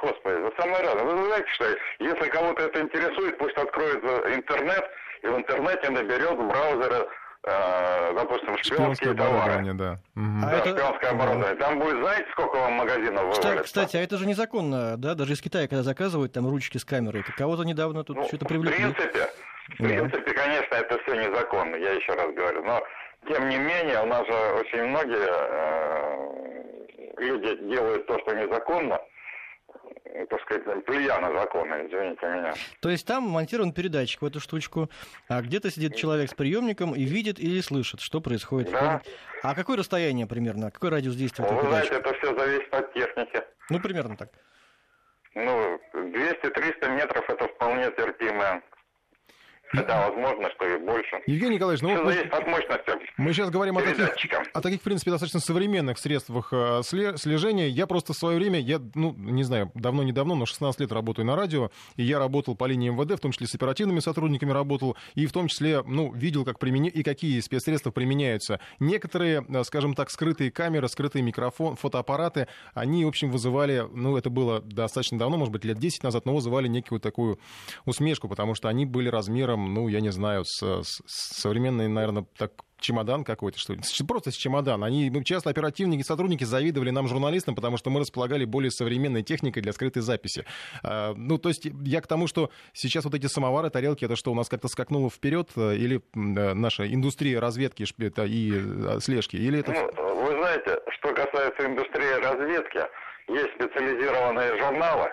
[0.00, 1.06] Господи, вы самое рядом.
[1.08, 1.64] Вы знаете, что
[1.98, 4.88] если кого-то это интересует, пусть откроет интернет
[5.22, 7.08] и в интернете наберет в браузере,
[7.42, 9.72] допустим, Шпионское шпионские товары.
[9.74, 9.96] да.
[10.14, 10.44] Мгм.
[10.44, 11.54] А Да, это- шпионское оборудование.
[11.56, 13.64] Там будет, знаете, сколько вам магазинов Кстати, вывалится?
[13.64, 15.14] кстати, а это же незаконно, да?
[15.14, 17.20] Даже из Китая, когда заказывают там ручки с камерой.
[17.22, 18.76] Это Кого-то недавно тут Ну, что-то в привлекли.
[18.92, 19.28] принципе,
[19.68, 19.84] в Да.
[19.88, 22.64] принципе, конечно, это все незаконно, я еще раз говорю.
[22.64, 22.82] Но,
[23.28, 28.98] тем не менее, у нас же очень многие э, люди делают то, что незаконно, э,
[30.30, 32.54] так сказать, плюя на законы, извините меня.
[32.80, 34.90] То есть там монтирован передатчик в эту штучку,
[35.28, 38.70] а где-то сидит человек с приемником и видит или слышит, что происходит.
[38.70, 39.00] Да.
[39.42, 40.70] А какое расстояние примерно?
[40.70, 41.96] Какой радиус действия Вы знаете, передатчика?
[41.96, 43.42] это все зависит от техники.
[43.70, 44.30] Ну, примерно так.
[45.34, 48.62] Ну, 200-300 метров это вполне терпимо.
[49.70, 51.20] Хотя, возможно, что и больше.
[51.26, 54.08] Евгений Николаевич, ну Все вот зависит от мощности мы сейчас говорим о таких,
[54.52, 57.68] о таких, в принципе, достаточно современных средствах э, сле- слежения.
[57.68, 61.34] Я просто в свое время, я, ну, не знаю, давно-недавно, но 16 лет работаю на
[61.34, 65.26] радио, и я работал по линии МВД, в том числе с оперативными сотрудниками работал, и
[65.26, 66.90] в том числе, ну, видел, как примени...
[66.90, 68.60] и какие спецсредства применяются.
[68.78, 74.30] Некоторые, э, скажем так, скрытые камеры, скрытый микрофон, фотоаппараты, они, в общем, вызывали, ну, это
[74.30, 77.40] было достаточно давно, может быть, лет 10 назад, но вызывали некую такую
[77.84, 82.52] усмешку, потому что они были размером, ну, я не знаю, с, с- современный, наверное, так
[82.80, 83.80] чемодан какой-то, что ли.
[84.06, 84.84] Просто с чемодан.
[84.84, 89.62] Они ну, часто оперативники, сотрудники завидовали нам, журналистам, потому что мы располагали более современной техникой
[89.62, 90.44] для скрытой записи.
[90.82, 94.32] А, ну, то есть я к тому, что сейчас вот эти самовары, тарелки, это что,
[94.32, 99.36] у нас как-то скакнуло вперед, э, или э, наша индустрия разведки это и э, слежки,
[99.36, 99.72] или это...
[99.72, 102.80] Ну, вы знаете, что касается индустрии разведки,
[103.28, 105.10] есть специализированные журналы,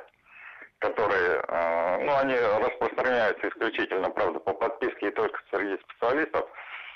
[0.80, 6.46] которые, э, ну, они распространяются исключительно, правда, по подписке и только среди специалистов.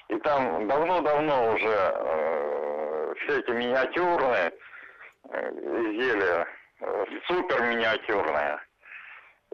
[0.10, 4.54] И там давно-давно уже э, все эти миниатюрные
[5.30, 6.48] э, изделия,
[7.28, 8.60] супер миниатюрные.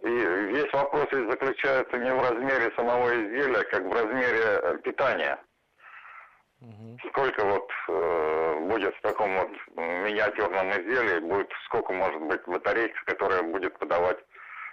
[0.03, 4.77] И весь вопрос ведь заключается не в размере самого изделия, как в размере э,
[6.59, 12.97] питания сколько вот э, будет в таком вот миниатюрном изделии, будет сколько может быть батарейка,
[13.05, 14.17] которая будет подавать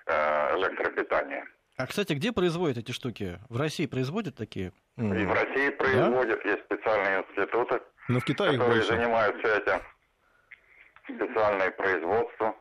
[0.07, 1.45] э, электропитание.
[1.77, 3.39] А, кстати, где производят эти штуки?
[3.49, 4.73] В России производят такие?
[4.99, 8.89] И в России производят, есть специальные институты, Ну, в Китае которые больше.
[8.89, 9.83] занимаются этим.
[11.05, 12.55] Специальное производство.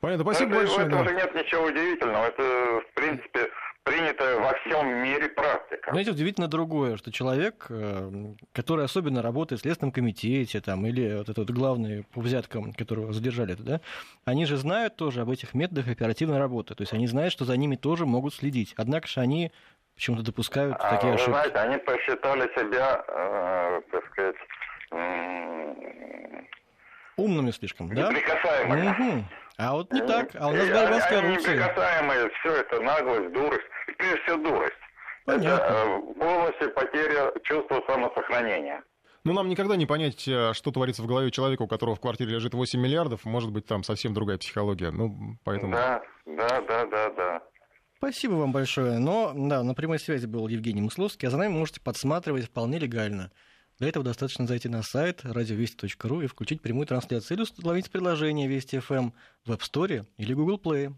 [0.00, 0.86] Понятно, спасибо это, большое.
[0.86, 0.96] в да.
[0.96, 2.26] этом же нет ничего удивительного.
[2.26, 3.50] Это, в принципе,
[3.96, 5.90] принятая во всем мире практика.
[5.92, 11.28] Знаете, удивительно другое, что человек, э, который особенно работает в Следственном комитете, там, или вот
[11.28, 13.80] этот главный по взяткам, которого задержали, да,
[14.24, 16.74] они же знают тоже об этих методах оперативной работы.
[16.74, 18.74] То есть они знают, что за ними тоже могут следить.
[18.76, 19.52] Однако же они
[19.94, 21.30] почему-то допускают А, такие вы ошибки.
[21.30, 24.36] знаете, они посчитали себя, э, так сказать,
[24.90, 25.76] м,
[27.16, 28.10] Умными слишком, да?
[28.10, 28.88] неприкасаемыми.
[28.88, 29.24] Мгм.
[29.58, 30.30] А вот не Они- так.
[30.34, 31.56] А у нас э, борьба с они коррупцией.
[31.58, 33.64] неприкасаемые, все это наглость, дурость.
[33.88, 34.74] И прежде всего дурость.
[35.24, 35.64] Понятно.
[35.64, 38.82] Это полностью потеря чувства самосохранения.
[39.24, 42.34] Ну, нам никогда не понять, э, что творится в голове человека, у которого в квартире
[42.34, 43.24] лежит 8 миллиардов.
[43.24, 44.90] Может быть, там совсем другая психология.
[44.90, 45.72] Ну, поэтому...
[45.72, 47.42] Да, да, да, да, да.
[47.96, 48.98] Спасибо вам большое.
[48.98, 53.32] Но, да, на прямой связи был Евгений Мысловский, а за нами можете подсматривать вполне легально.
[53.78, 58.76] Для этого достаточно зайти на сайт радиовести.ру и включить прямую трансляцию или установить приложение Вести
[58.76, 59.12] FM
[59.44, 60.94] в App Store или Google Play.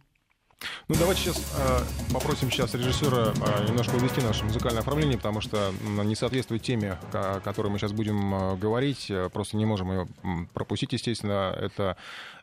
[0.88, 5.72] Ну, давайте сейчас э, попросим сейчас режиссера э, немножко увести наше музыкальное оформление, потому что
[5.82, 9.10] не соответствует теме, о которой мы сейчас будем э, говорить.
[9.32, 10.08] Просто не можем ее
[10.54, 11.54] пропустить, естественно.
[11.56, 11.96] Это а,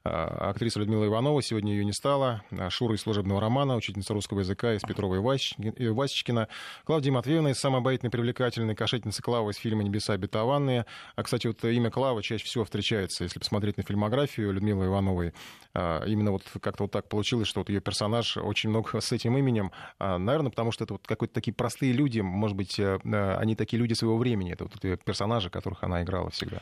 [0.05, 4.75] актриса Людмила Иванова, сегодня ее не стало, а, Шура из служебного романа, учительница русского языка
[4.75, 6.47] из Петрова и Васечкина,
[6.83, 10.85] Клавдия Матвеевна из самой обаятельной привлекательной, кошетница Клава из фильма «Небеса обетованные».
[11.15, 15.33] А, кстати, вот имя Клава чаще всего встречается, если посмотреть на фильмографию Людмилы Ивановой.
[15.73, 19.71] Именно вот как-то вот так получилось, что вот ее персонаж очень много с этим именем.
[19.99, 24.17] Наверное, потому что это вот какие-то такие простые люди, может быть, они такие люди своего
[24.17, 24.53] времени.
[24.53, 26.61] Это вот персонажи, которых она играла всегда.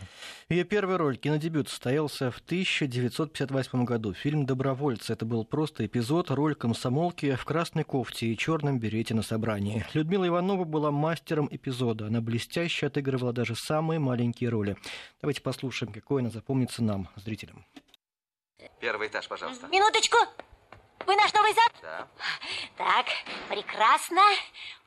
[0.49, 4.13] Ее первая роль, кинодебют, состоялся в 1900 1958 году.
[4.13, 9.24] Фильм «Добровольцы»— это был просто эпизод, роль комсомолки в красной кофте и черном берете на
[9.24, 9.86] собрании.
[9.93, 12.08] Людмила Иванова была мастером эпизода.
[12.08, 14.78] Она блестяще отыгрывала даже самые маленькие роли.
[15.22, 17.65] Давайте послушаем, какой она запомнится нам, зрителям.
[18.80, 19.67] Первый этаж, пожалуйста.
[19.67, 20.17] Минуточку.
[21.06, 21.67] Вы наш новый зам?
[21.82, 22.08] Да.
[22.78, 23.08] Так,
[23.50, 24.22] прекрасно.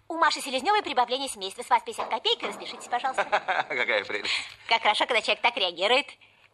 [0.09, 1.63] У Маши Селезневой прибавление семейства.
[1.63, 2.43] С вас 50 копеек.
[2.43, 3.25] Распишитесь, пожалуйста.
[3.69, 4.33] Какая прелесть.
[4.69, 6.07] Как хорошо, когда человек так реагирует.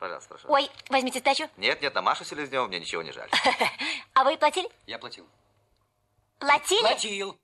[0.02, 0.48] Пожалуйста, прошу.
[0.48, 1.48] Ой, возьмите сдачу.
[1.56, 3.30] Нет, нет, на Машу Селезневу мне ничего не жаль.
[4.14, 4.68] А вы платили?
[4.88, 5.24] Я платил.
[6.40, 6.80] Платили?
[6.80, 7.38] Платил.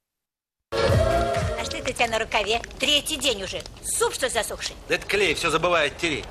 [0.72, 2.60] А что это у тебя на рукаве?
[2.80, 3.62] Третий день уже.
[3.84, 4.74] Суп что засохший?
[4.88, 6.24] Это клей, все забывает тереть.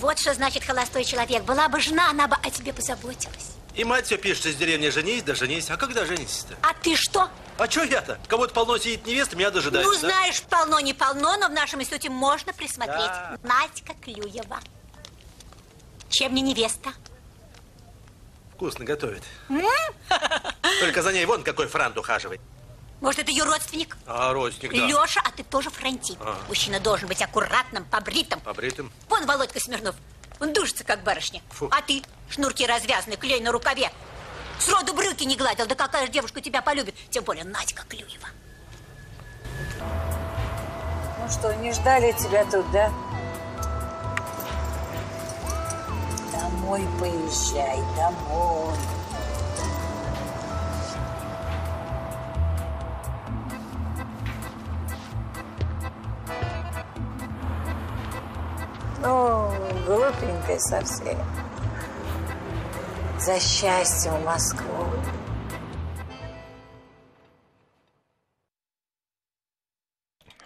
[0.00, 1.44] Вот что значит холостой человек.
[1.44, 3.52] Была бы жена, она бы о тебе позаботилась.
[3.74, 5.70] И мать все пишет из деревни «женись, да женись».
[5.70, 6.56] А когда женитесь-то?
[6.60, 7.30] А ты что?
[7.56, 8.20] А что я-то?
[8.28, 9.90] Кого-то полно сидит невеста, меня дожидается.
[9.90, 13.06] Ну, знаешь, полно не полно, но в нашем институте можно присмотреть.
[13.06, 13.38] Да.
[13.42, 14.60] Надька Клюева.
[16.14, 16.90] Чем не невеста?
[18.54, 19.24] Вкусно готовит.
[20.80, 22.40] Только за ней вон какой франт ухаживает.
[23.00, 23.96] Может, это ее родственник?
[24.06, 24.86] А, родственник, да.
[24.86, 26.16] Леша, а ты тоже фронтит.
[26.20, 26.38] А.
[26.46, 28.38] Мужчина должен быть аккуратным, побритым.
[28.42, 28.92] Побритым?
[29.08, 29.96] Вон Володька Смирнов.
[30.38, 31.42] Он душится, как барышня.
[31.50, 31.68] Фу.
[31.72, 32.04] А ты?
[32.30, 33.90] Шнурки развязаны, клей на рукаве.
[34.60, 35.66] Сроду брюки не гладил.
[35.66, 36.94] Да какая же девушка тебя полюбит?
[37.10, 38.28] Тем более Надька Клюева.
[41.18, 42.92] Ну что, не ждали тебя тут, да?
[46.34, 48.74] Домой поезжай, домой.
[59.00, 59.52] Ну,
[59.86, 61.18] глупенькая совсем.
[63.20, 64.86] За счастье в Москву.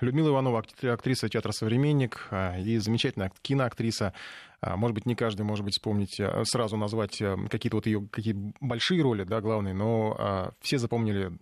[0.00, 4.12] Людмила Иванова, актриса театра «Современник» а, и замечательная киноактриса.
[4.60, 8.52] А, может быть, не каждый может быть вспомнить, а, сразу назвать какие-то вот ее какие
[8.60, 11.32] большие роли, да, главные, но все запомнили,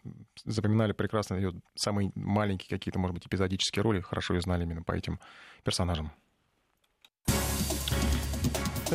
[0.45, 4.93] запоминали прекрасно ее самые маленькие какие-то, может быть, эпизодические роли, хорошо ее знали именно по
[4.93, 5.21] этим
[5.63, 6.13] персонажам.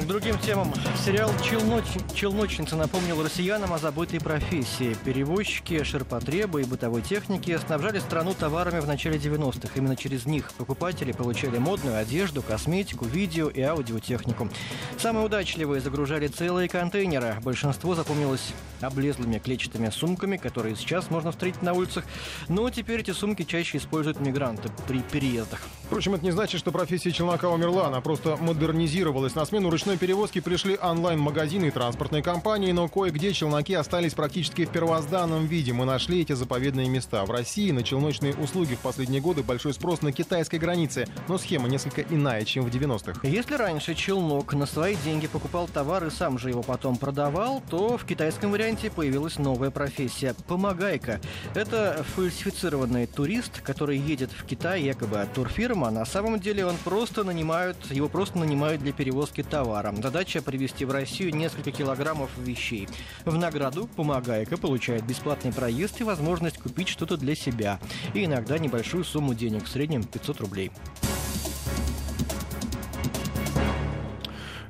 [0.02, 0.74] К другим темам.
[1.06, 1.86] Сериал «Челноч...
[2.16, 4.98] «Челночница» напомнил россиянам о забытой профессии.
[5.06, 9.70] Перевозчики, ширпотребы и бытовой техники снабжали страну товарами в начале 90-х.
[9.76, 14.50] Именно через них покупатели получали модную одежду, косметику, видео и аудиотехнику.
[14.98, 17.38] Самые удачливые загружали целые контейнеры.
[17.44, 22.06] Большинство запомнилось облезлыми клетчатыми сумками, которые сейчас можно встретить на улицах.
[22.48, 25.60] Но теперь эти сумки чаще используют мигранты при переездах.
[25.86, 27.88] Впрочем, это не значит, что профессия челнока умерла.
[27.88, 29.36] Она просто модернизировалась.
[29.36, 34.70] На смену ручной перевозки пришли онлайн-магазины и транспортные компании, но кое-где челноки остались практически в
[34.70, 35.74] первозданном виде.
[35.74, 37.26] Мы нашли эти заповедные места.
[37.26, 41.68] В России на челночные услуги в последние годы большой спрос на китайской границе, но схема
[41.68, 43.28] несколько иная, чем в 90-х.
[43.28, 47.98] Если раньше челнок на свои деньги покупал товар и сам же его потом продавал, то
[47.98, 51.20] в китайском варианте появилась новая профессия– помогайка.
[51.56, 56.76] Это фальсифицированный турист, который едет в Китай якобы от турфирмы, а на самом деле он
[56.84, 59.94] просто нанимают, его просто нанимают для перевозки товара товара.
[60.02, 62.88] Задача привезти в Россию несколько килограммов вещей.
[63.26, 67.80] В награду помогайка получает бесплатный проезд и возможность купить что-то для себя.
[68.14, 70.72] И иногда небольшую сумму денег, в среднем 500 рублей.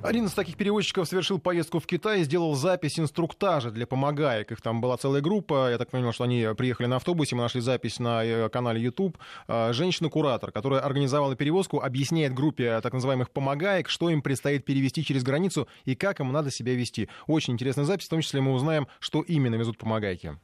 [0.03, 4.51] Один из таких перевозчиков совершил поездку в Китай и сделал запись инструктажа для помогаек.
[4.51, 5.69] Их там была целая группа.
[5.69, 7.35] Я так понял, что они приехали на автобусе.
[7.35, 9.19] Мы нашли запись на э, канале YouTube.
[9.47, 15.21] А, женщина-куратор, которая организовала перевозку, объясняет группе так называемых помогаек, что им предстоит перевести через
[15.21, 17.07] границу и как им надо себя вести.
[17.27, 18.07] Очень интересная запись.
[18.07, 20.35] В том числе мы узнаем, что именно везут помогайки.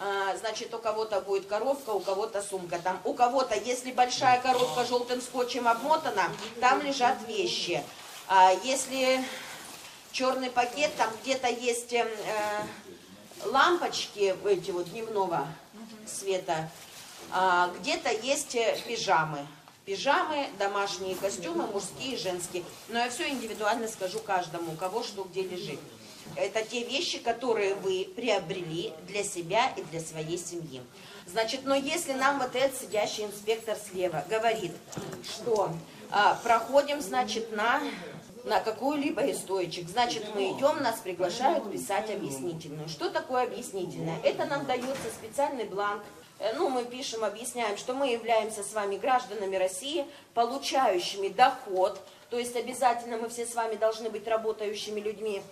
[0.00, 2.80] А, значит, у кого-то будет коробка, у кого-то сумка.
[2.82, 6.24] Там у кого-то, если большая коробка желтым скотчем обмотана,
[6.60, 7.84] там лежат вещи.
[8.28, 9.22] А если
[10.10, 12.06] черный пакет, там где-то есть э,
[13.44, 15.46] лампочки эти вот дневного
[16.06, 16.68] света,
[17.30, 19.46] а где-то есть э, пижамы.
[19.84, 22.64] Пижамы, домашние костюмы, мужские и женские.
[22.88, 25.78] Но я все индивидуально скажу каждому, у кого что где лежит.
[26.34, 30.82] Это те вещи, которые вы приобрели для себя и для своей семьи.
[31.26, 34.72] Значит, но если нам вот этот сидящий инспектор слева говорит,
[35.22, 35.72] что
[36.10, 37.80] а, проходим, значит, на
[38.46, 39.88] на какую-либо из стоечек.
[39.88, 42.88] Значит, мы идем, нас приглашают писать объяснительную.
[42.88, 44.20] Что такое объяснительное?
[44.22, 46.04] Это нам дается специальный бланк.
[46.38, 52.00] Э, ну, мы пишем, объясняем, что мы являемся с вами гражданами России, получающими доход,
[52.30, 55.42] то есть обязательно мы все с вами должны быть работающими людьми,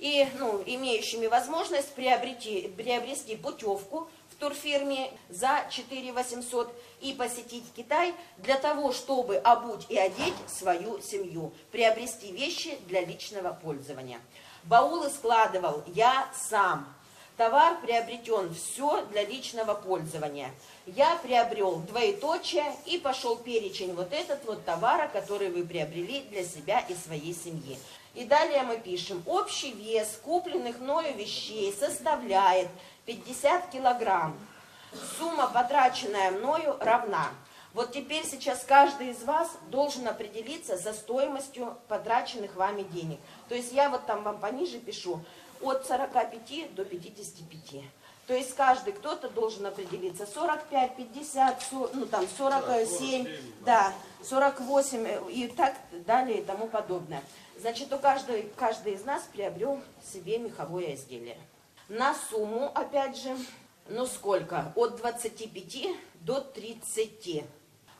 [0.00, 6.72] и ну, имеющими возможность приобрести, приобрести путевку в турфирме за 4 800
[7.02, 13.52] и посетить Китай для того, чтобы обуть и одеть свою семью, приобрести вещи для личного
[13.52, 14.20] пользования.
[14.64, 16.94] Баулы складывал я сам.
[17.36, 20.50] Товар приобретен все для личного пользования.
[20.86, 26.80] Я приобрел двоеточие и пошел перечень вот этот вот товара, который вы приобрели для себя
[26.80, 27.78] и своей семьи.
[28.14, 32.68] И далее мы пишем, общий вес купленных мною вещей составляет
[33.06, 34.36] 50 килограмм.
[35.18, 37.30] Сумма, потраченная мною, равна.
[37.72, 43.20] Вот теперь сейчас каждый из вас должен определиться за стоимостью потраченных вами денег.
[43.48, 45.20] То есть я вот там вам пониже пишу
[45.60, 47.84] от 45 до 55.
[48.26, 53.26] То есть каждый кто-то должен определиться 45, 50, 40, ну там 47, 47
[53.64, 53.92] да,
[54.24, 55.74] 48 и так
[56.06, 57.22] далее и тому подобное.
[57.60, 61.36] Значит, у каждого, каждый из нас приобрел себе меховое изделие.
[61.90, 63.36] На сумму, опять же,
[63.86, 64.72] ну сколько?
[64.76, 65.88] От 25
[66.22, 67.44] до 30.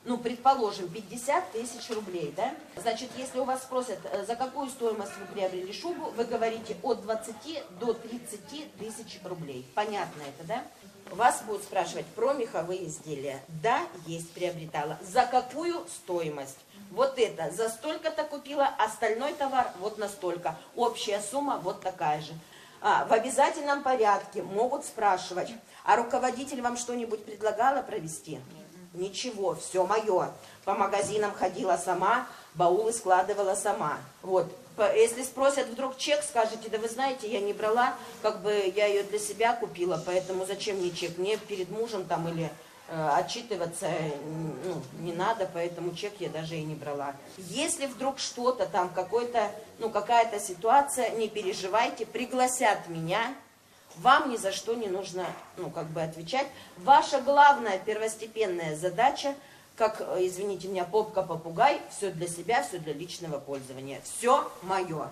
[0.06, 2.54] Ну, предположим, 50 тысяч рублей, да?
[2.74, 7.02] Значит, если у вас спросят, э, за какую стоимость вы приобрели шубу, вы говорите от
[7.02, 9.66] 20 до 30 тысяч рублей.
[9.74, 10.64] Понятно это, да?
[11.10, 13.42] Вас будут спрашивать про меховые изделия.
[13.48, 14.98] Да, есть, приобретала.
[15.02, 16.58] За какую стоимость?
[16.90, 20.56] вот это за столько-то купила, остальной товар вот настолько.
[20.74, 22.32] Общая сумма вот такая же.
[22.82, 25.52] А, в обязательном порядке могут спрашивать,
[25.84, 28.40] а руководитель вам что-нибудь предлагала провести?
[28.94, 30.32] Ничего, все мое.
[30.64, 33.98] По магазинам ходила сама, баулы складывала сама.
[34.22, 34.46] Вот.
[34.78, 39.02] Если спросят вдруг чек, скажете, да вы знаете, я не брала, как бы я ее
[39.02, 41.18] для себя купила, поэтому зачем мне чек?
[41.18, 42.50] Мне перед мужем там или
[42.92, 43.88] Э, отчитываться
[44.64, 47.14] ну, не надо, поэтому чек я даже и не брала.
[47.38, 49.48] Если вдруг что-то там, какой-то,
[49.78, 53.32] ну, какая-то ситуация, не переживайте, пригласят меня,
[53.98, 55.24] вам ни за что не нужно,
[55.56, 56.48] ну, как бы отвечать.
[56.78, 59.36] Ваша главная первостепенная задача,
[59.80, 64.02] как, э, извините меня, попка-попугай, все для себя, все для личного пользования.
[64.04, 65.10] Все мое.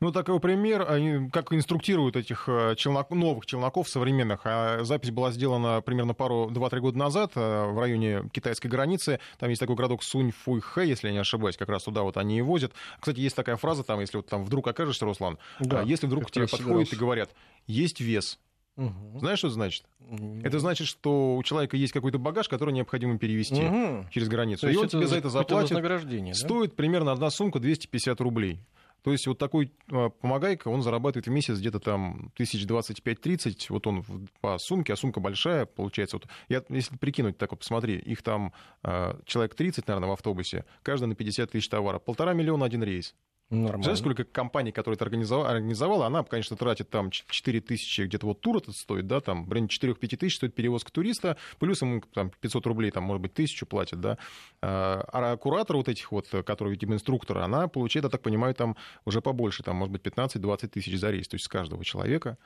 [0.00, 4.42] Ну, такой пример, они как инструктируют этих э, челнок, новых челноков современных.
[4.44, 9.18] А запись была сделана примерно пару, два-три года назад э, в районе китайской границы.
[9.38, 12.42] Там есть такой городок Сунь-Фуй-Хэ, если я не ошибаюсь, как раз туда вот они и
[12.42, 12.72] возят.
[13.00, 16.30] Кстати, есть такая фраза там, если вот там вдруг окажешься, Руслан, да, если вдруг к
[16.30, 17.30] тебе подходят и говорят,
[17.66, 18.38] есть вес,
[18.76, 19.20] Угу.
[19.20, 19.84] Знаешь, что это значит?
[20.08, 20.40] Угу.
[20.44, 24.06] Это значит, что у человека есть какой-то багаж, который необходимо перевести угу.
[24.10, 24.62] через границу.
[24.62, 25.76] То и он тебе за это заплатит.
[25.82, 26.34] Да?
[26.34, 28.60] Стоит примерно одна сумка 250 рублей.
[29.06, 33.70] То есть вот такой а, помогайка, он зарабатывает в месяц где-то там тысяч двадцать пять-тридцать,
[33.70, 34.04] вот он
[34.40, 38.52] по сумке, а сумка большая, получается, вот, я, если прикинуть, так вот посмотри, их там
[38.82, 43.14] э, человек 30, наверное, в автобусе, каждый на 50 тысяч товара, полтора миллиона один рейс.
[43.48, 43.84] Нормально.
[43.84, 48.40] Знаешь, сколько компаний, которые это организовала, организовала, она, конечно, тратит там 4 тысячи, где-то вот
[48.40, 52.30] тур этот стоит, да, там, в районе 4-5 тысяч стоит перевозка туриста, плюс ему там
[52.40, 54.18] 500 рублей, там, может быть, тысячу платят, да.
[54.62, 58.76] А, а куратор вот этих вот, которые, видимо, инструктора, она получает, я так понимаю, там
[59.04, 62.38] уже побольше, там, может быть, 15-20 тысяч за рейс, то есть с каждого человека.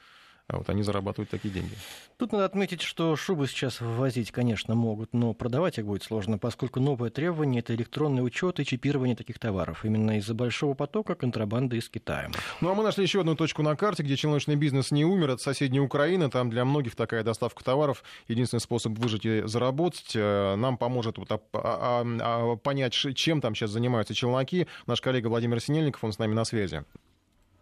[0.50, 1.70] А вот они зарабатывают такие деньги.
[2.16, 6.80] Тут надо отметить, что шубы сейчас ввозить, конечно, могут, но продавать их будет сложно, поскольку
[6.80, 9.84] новое требование– это электронный учет и чипирование таких товаров.
[9.84, 12.30] Именно из-за большого потока контрабанды из Китая.
[12.60, 15.30] Ну а мы нашли еще одну точку на карте, где челночный бизнес не умер.
[15.30, 16.28] Это соседняя Украина.
[16.30, 20.12] Там для многих такая доставка товаров– единственный способ выжить и заработать.
[20.16, 24.66] Э, нам поможет вот, а, а, а, понять, чем там сейчас занимаются челноки.
[24.86, 26.82] Наш коллега Владимир Синельников, он с нами на связи.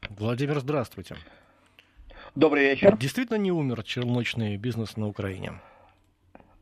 [0.09, 1.17] Владимир, здравствуйте.
[2.39, 2.97] Добрый вечер.
[2.97, 5.55] Действительно не умер челночный бизнес на Украине?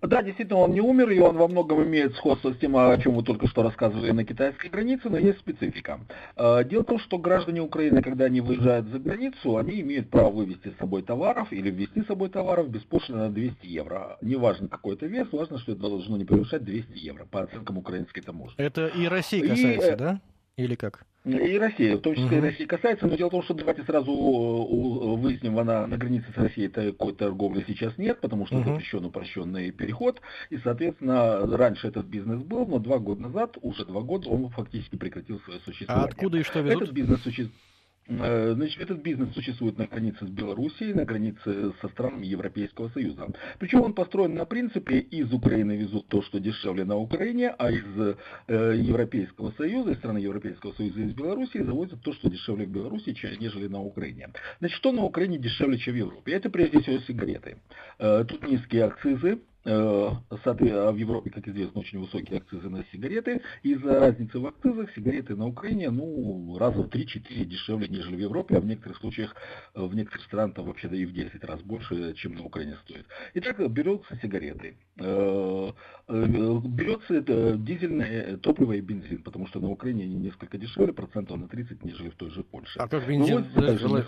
[0.01, 3.14] Да, действительно, он не умер, и он во многом имеет сходство с тем, о чем
[3.14, 6.01] вы только что рассказывали на китайской границе, но есть специфика.
[6.35, 10.31] Э, дело в том, что граждане Украины, когда они выезжают за границу, они имеют право
[10.31, 14.16] вывести с собой товаров или ввести с собой товаров беспошлино на 200 евро.
[14.22, 18.22] Неважно какой это вес, важно, что это должно не превышать 200 евро по оценкам украинской
[18.22, 18.55] таможни.
[18.57, 20.20] Это и России касается, и, да?
[20.57, 21.05] Или как?
[21.27, 22.47] И Россия, в том числе угу.
[22.47, 26.37] и России касается, но дело в том, что давайте сразу выясним, она на границе с
[26.39, 28.71] Россией такой торговли сейчас нет, потому что угу.
[28.71, 34.01] запрещен упрощенный переход, и, соответственно, раньше этот бизнес был, но два года назад, уже два
[34.01, 36.07] года, он фактически прекратил свое существование.
[36.07, 36.83] А откуда и что везут?
[36.85, 37.76] Этот бизнес существует Э,
[38.09, 43.29] значит, этот бизнес существует на границе с Белоруссией, на границе со странами Европейского Союза.
[43.59, 47.85] Причем он построен на принципе, из Украины везут то, что дешевле на Украине, а из
[48.49, 53.17] э, Европейского Союза, из страны Европейского Союза из Белоруссии завозят то, что дешевле в Беларуси,
[53.41, 54.29] нежели на Украине.
[54.59, 56.33] Значит, что на Украине дешевле, чем в Европе?
[56.33, 57.57] Это прежде всего сигареты.
[57.99, 63.43] Э, тут низкие акцизы, Э, в Европе, как известно, очень высокие акцизы на сигареты.
[63.62, 68.57] Из-за разницы в акцизах сигареты на Украине ну, раза в 3-4 дешевле, нежели в Европе,
[68.57, 69.35] а в некоторых случаях,
[69.75, 72.77] э, в некоторых странах там вообще да и в 10 раз больше, чем на Украине
[72.85, 73.07] стоит.
[73.35, 74.77] Итак, берутся сигареты.
[74.99, 75.73] Э,
[76.09, 81.49] берется это дизельное топливо и бензин, потому что на Украине они несколько дешевле, процентов на
[81.49, 82.79] 30, нежели в той же Польше.
[82.79, 83.45] А как бензин,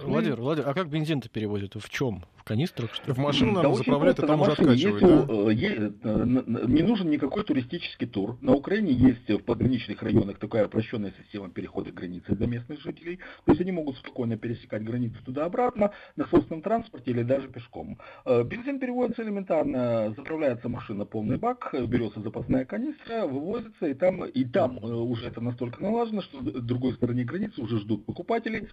[0.04, 1.74] Владимир, Владимир, а как бензин-то перевозят?
[1.74, 2.24] В чем?
[2.48, 2.94] В канистрах?
[2.94, 6.66] Что В машину, наверное, да заправляют, и там уже откачивают, да?
[6.66, 8.38] не нужен никакой туристический тур.
[8.40, 13.18] На Украине есть в пограничных районах такая упрощенная система перехода границы для местных жителей.
[13.44, 17.98] То есть они могут спокойно пересекать границу туда-обратно на собственном транспорте или даже пешком.
[18.24, 24.44] Э, бензин переводится элементарно, заправляется машина полный бак, берется запасная канистра, вывозится, и там, и
[24.46, 28.68] там э, уже это настолько налажено, что в другой стороне границы уже ждут покупателей,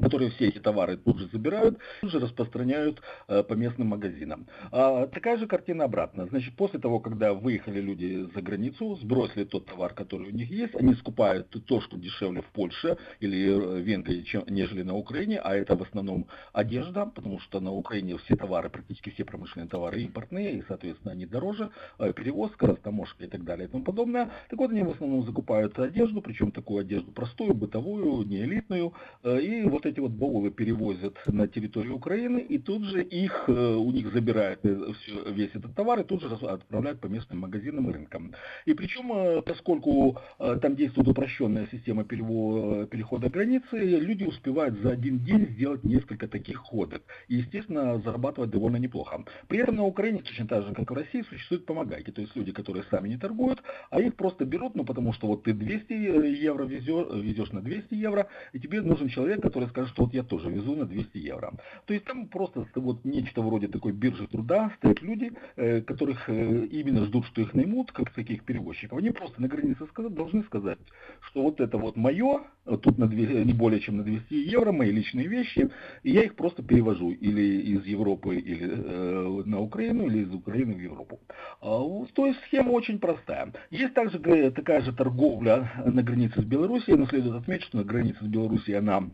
[0.00, 4.46] которые все эти товары тут же забирают, тут же распространяют э, по местным магазинам.
[4.70, 6.26] А, такая же картина обратно.
[6.26, 10.74] Значит, после того, когда выехали люди за границу, сбросили тот товар, который у них есть,
[10.74, 15.54] они скупают то, что дешевле в Польше или э, Венгрии, чем, нежели на Украине, а
[15.54, 20.58] это в основном одежда, потому что на Украине все товары, практически все промышленные товары импортные,
[20.58, 24.30] и, соответственно, они дороже, э, перевозка, растаможка и так далее и тому подобное.
[24.48, 28.92] Так вот, они в основном закупают одежду, причем такую одежду простую, бытовую, не элитную,
[29.24, 33.74] э, и вот эти вот баулы перевозят на территорию Украины, и тут же их, э,
[33.74, 34.92] у них забирают э,
[35.26, 38.34] весь этот товар, и тут же отправляют по местным магазинам и рынкам.
[38.66, 45.48] И причем, э, поскольку там действует упрощенная система перехода границы, люди успевают за один день
[45.50, 47.02] сделать несколько таких ходок.
[47.28, 49.24] И, естественно, зарабатывать довольно неплохо.
[49.48, 52.10] При этом на Украине, точно так же, как и в России, существуют помогайки.
[52.10, 55.44] То есть люди, которые сами не торгуют, а их просто берут, ну потому что вот
[55.44, 60.04] ты 200 евро везешь, везешь на 200 евро, и тебе нужен человек, который скажет, что
[60.04, 61.52] вот я тоже везу на 200 евро.
[61.86, 66.66] То есть там просто вот нечто вроде такой биржи труда стоят люди, э, которых э,
[66.66, 68.98] именно ждут, что их наймут, как таких перевозчиков.
[68.98, 70.78] Они просто на границе сказать, должны сказать,
[71.20, 74.90] что вот это вот мое, тут на 2, не более чем на 200 евро, мои
[74.90, 75.70] личные вещи,
[76.02, 80.74] и я их просто перевожу или из Европы или э, на Украину, или из Украины
[80.74, 81.20] в Европу.
[81.60, 81.78] А,
[82.14, 83.52] то есть схема очень простая.
[83.70, 84.18] Есть также
[84.50, 88.78] такая же торговля на границе с Белоруссией, но следует отметить, что на границе с Белоруссией
[88.78, 89.10] она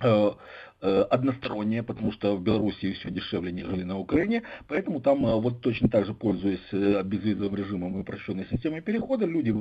[0.00, 0.32] Э, э,
[0.80, 5.88] односторонняя, потому что в Беларуси все дешевле, нежели на Украине, поэтому там э, вот точно
[5.88, 6.60] так же, пользуясь
[7.04, 9.52] безвизовым режимом и упрощенной системой перехода, люди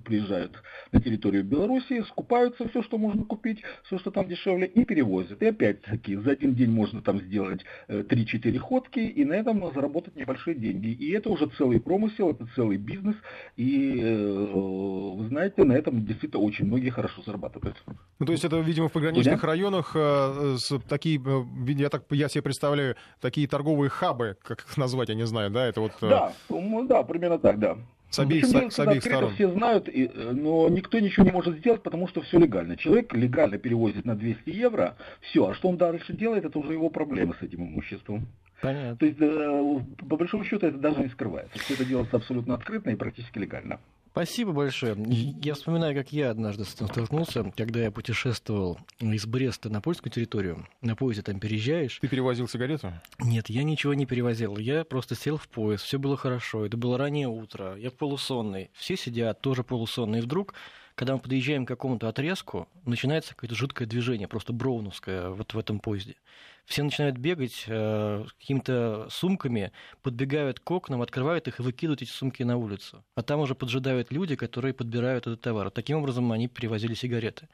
[0.00, 0.52] приезжают
[0.92, 5.42] на территорию Беларуси, скупаются все, что можно купить, все, что там дешевле, и перевозят.
[5.42, 10.56] И опять-таки, за один день можно там сделать 3-4 ходки, и на этом заработать небольшие
[10.56, 10.88] деньги.
[10.88, 13.16] И это уже целый промысел, это целый бизнес,
[13.56, 17.76] и вы знаете, на этом действительно очень многие хорошо зарабатывают.
[18.18, 20.47] Ну, то есть это, видимо, в пограничных районах районах э,
[20.88, 25.26] такие, э, я, так, я себе представляю, такие торговые хабы, как их назвать, я не
[25.26, 25.92] знаю, да, это вот...
[26.02, 27.78] Э, да, да, примерно так, да.
[28.10, 29.34] С обеих, Причем, с, с обеих сторон.
[29.34, 32.76] Все знают, но никто ничего не может сделать, потому что все легально.
[32.76, 36.88] Человек легально перевозит на 200 евро, все, а что он дальше делает, это уже его
[36.88, 38.26] проблемы с этим имуществом.
[38.62, 38.96] Понятно.
[38.96, 39.18] То есть,
[40.08, 41.58] по большому счету, это даже не скрывается.
[41.58, 43.78] Все это делается абсолютно открыто и практически легально.
[44.18, 44.96] Спасибо большое.
[44.98, 50.66] Я вспоминаю, как я однажды столкнулся, когда я путешествовал из Бреста на польскую территорию.
[50.80, 52.00] На поезде там переезжаешь.
[52.00, 52.92] Ты перевозил сигарету?
[53.20, 54.56] Нет, я ничего не перевозил.
[54.56, 56.66] Я просто сел в поезд, все было хорошо.
[56.66, 58.72] Это было раннее утро, я полусонный.
[58.74, 60.20] Все сидят, тоже полусонные.
[60.20, 60.52] И вдруг
[60.96, 65.78] когда мы подъезжаем к какому-то отрезку, начинается какое-то жуткое движение, просто броуновское вот в этом
[65.78, 66.16] поезде.
[66.68, 72.42] Все начинают бегать э, какими-то сумками, подбегают к окнам, открывают их и выкидывают эти сумки
[72.42, 73.02] на улицу.
[73.14, 75.70] А там уже поджидают люди, которые подбирают этот товар.
[75.70, 77.48] Таким образом они перевозили сигареты.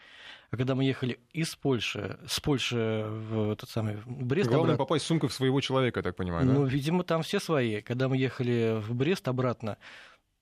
[0.50, 4.48] А когда мы ехали из Польши, с Польши в этот самый Брест...
[4.48, 6.68] Главное обратно, попасть в сумку в своего человека, я так понимаю, Ну, да?
[6.68, 7.82] видимо, там все свои.
[7.82, 9.78] Когда мы ехали в Брест обратно,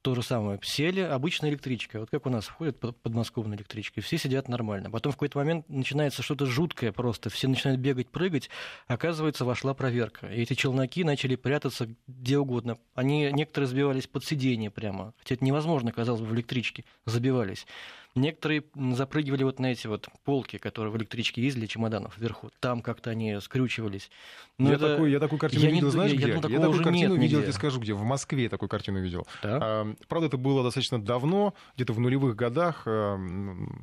[0.02, 0.58] то же самое.
[0.62, 2.00] Сели, обычная электричка.
[2.00, 4.90] Вот как у нас входит подмосковная электричка, и все сидят нормально.
[4.90, 7.30] Потом в какой-то момент начинается что-то жуткое просто.
[7.30, 8.50] Все начинают бегать, прыгать.
[8.88, 10.26] Оказывается, вошла проверка.
[10.26, 12.78] И эти челноки начали прятаться где угодно.
[12.94, 15.14] Они, некоторые сбивались под сиденье прямо.
[15.18, 16.84] Хотя это невозможно, казалось бы, в электричке.
[17.06, 17.66] Забивались.
[18.14, 22.50] Некоторые запрыгивали вот на эти вот полки, которые в электричке есть для чемоданов вверху.
[22.60, 24.10] Там как-то они скрючивались.
[24.58, 24.90] Но я, это...
[24.90, 26.26] такую, я такую картину я видел, не, знаешь, я, где?
[26.28, 27.94] Я, я, я такую картину видел, я тебе скажу, где.
[27.94, 29.26] В Москве такую картину видел.
[29.42, 33.16] А, правда, это было достаточно давно, где-то в нулевых годах, э,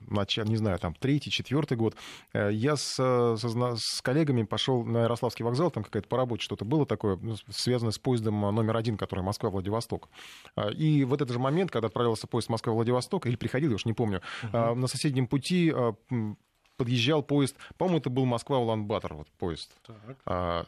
[0.07, 1.95] начало, не знаю, там, третий, четвертый год.
[2.33, 3.37] Э, я с, со,
[3.77, 7.91] с коллегами пошел на Ярославский вокзал, там какая-то по работе что-то было такое, ну, связанное
[7.91, 10.07] с поездом номер один, который Москва-Владивосток.
[10.75, 14.18] И в этот же момент, когда отправился поезд Москва-Владивосток, или приходил, я уж не помню,
[14.41, 14.71] помню.
[14.71, 14.79] Угу.
[14.81, 15.93] На соседнем пути а,
[16.77, 19.71] подъезжал поезд, по-моему, это был Москва-Улан-Батор, вот поезд.
[19.85, 20.17] Так.
[20.25, 20.65] А,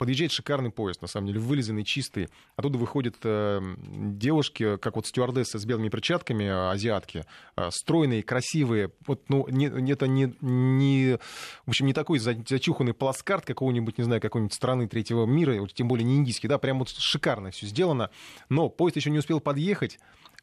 [0.00, 2.30] подъезжает шикарный поезд, на самом деле, вылизанный, чистый.
[2.56, 7.26] Оттуда выходят э, девушки, как вот стюардессы с белыми перчатками, э, азиатки,
[7.56, 8.92] э, стройные, красивые.
[9.06, 11.18] Вот, ну, не, это не, не,
[11.66, 16.06] в общем, не такой зачуханный плацкарт какого-нибудь, не знаю, какой-нибудь страны третьего мира, тем более
[16.06, 18.08] не индийский, да, прям вот шикарно все сделано.
[18.48, 19.98] Но поезд еще не успел подъехать,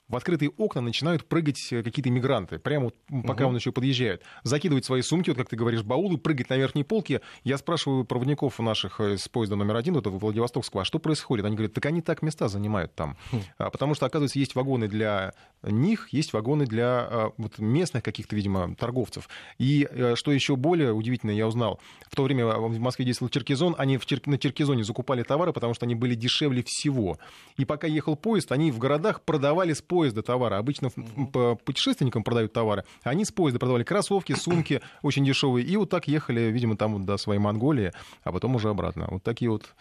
[0.09, 2.95] в открытые окна начинают прыгать э, какие-то мигранты, прямо вот,
[3.25, 3.51] пока угу.
[3.51, 4.23] он еще подъезжает.
[4.43, 7.21] Закидывать свои сумки, вот как ты говоришь, баулы, прыгать на верхней полке.
[7.43, 11.45] Я спрашиваю проводников наших э, с поезда номер один, вот Владивостокского, а что происходит?
[11.45, 13.17] Они говорят, так они так места занимают там.
[13.31, 13.41] Хм.
[13.57, 15.33] А, потому что, оказывается, есть вагоны для
[15.63, 19.27] них, есть вагоны для а, вот, местных каких-то, видимо, торговцев.
[19.57, 23.75] И э, что еще более удивительно, я узнал, в то время в Москве действовал Черкизон,
[23.77, 24.21] они в Чер...
[24.25, 27.19] на Черкизоне закупали товары, потому что они были дешевле всего.
[27.57, 30.55] И пока ехал поезд, они в городах продавали с поезда товары.
[30.55, 30.89] Обычно
[31.31, 32.83] по путешественникам продают товары.
[33.03, 35.65] Они с поезда продавали кроссовки, сумки очень дешевые.
[35.65, 37.91] И вот так ехали, видимо, там вот до своей Монголии,
[38.23, 39.07] а потом уже обратно.
[39.09, 39.73] Вот такие вот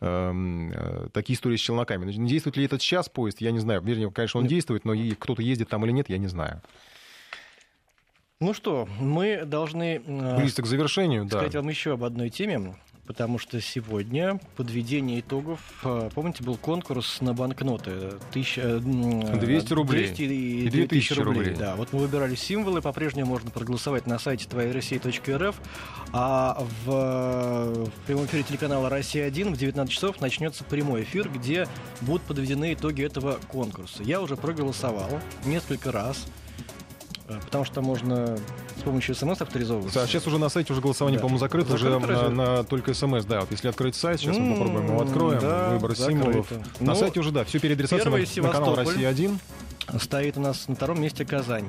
[0.00, 2.10] эм, э, такие истории с челноками.
[2.10, 3.82] Действует ли этот сейчас поезд, я не знаю.
[3.82, 6.62] Вернее, конечно, он действует, но кто-то ездит там или нет, я не знаю.
[8.40, 10.02] Ну что, мы должны...
[10.04, 11.60] Э, Близко к завершению, сказать да.
[11.60, 12.74] вам еще об одной теме
[13.06, 18.12] потому что сегодня подведение итогов, а, помните, был конкурс на банкноты.
[18.32, 20.06] Тысяча, 200 рублей.
[20.06, 21.38] 200 и 2000 рублей.
[21.38, 21.56] рублей.
[21.56, 25.56] Да, вот мы выбирали символы, по-прежнему можно проголосовать на сайте твоероссия.рф,
[26.12, 31.68] а в, в прямом эфире телеканала «Россия-1» в 19 часов начнется прямой эфир, где
[32.00, 34.02] будут подведены итоги этого конкурса.
[34.02, 36.26] Я уже проголосовал несколько раз.
[37.26, 38.36] Потому что можно
[38.78, 40.00] с помощью смс авторизовываться.
[40.00, 41.22] Да, сейчас уже на сайте уже голосование, да.
[41.22, 43.40] по-моему, закрыто, закрыто уже на, на только смс, да.
[43.40, 46.22] Вот если открыть сайт, сейчас мы попробуем его откроем, да, выбор закрыто.
[46.22, 46.50] символов.
[46.80, 49.38] На ну, сайте уже, да, все переадресация на, на канал «Россия-1».
[50.00, 51.68] Стоит у нас на втором месте Казань.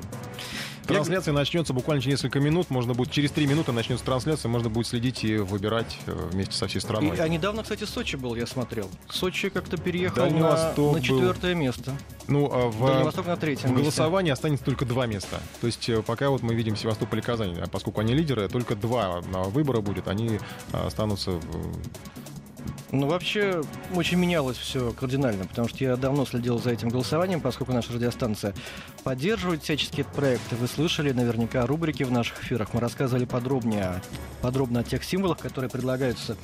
[0.86, 2.70] Трансляция начнется буквально через несколько минут.
[2.70, 6.66] Можно будет через три минуты начнется трансляция, можно будет следить и выбирать э, вместе со
[6.66, 7.16] всей страной.
[7.16, 8.88] И, а недавно, кстати, Сочи был, я смотрел.
[9.08, 11.60] Сочи как-то переехал на, на четвертое был...
[11.60, 11.92] место.
[12.28, 15.40] Ну, а в, Дальневосток на третьем в голосовании останется только два места.
[15.60, 18.74] То есть э, пока вот мы видим Севастополь и Казань, а поскольку они лидеры, только
[18.74, 20.38] два выбора будет, они
[20.72, 21.40] э, останутся
[22.92, 23.62] ну, вообще,
[23.94, 28.54] очень менялось все кардинально, потому что я давно следил за этим голосованием, поскольку наша радиостанция
[29.02, 30.54] поддерживает всяческие проекты.
[30.56, 32.74] Вы слышали наверняка рубрики в наших эфирах.
[32.74, 34.00] Мы рассказывали подробнее,
[34.40, 36.36] подробно о тех символах, которые предлагаются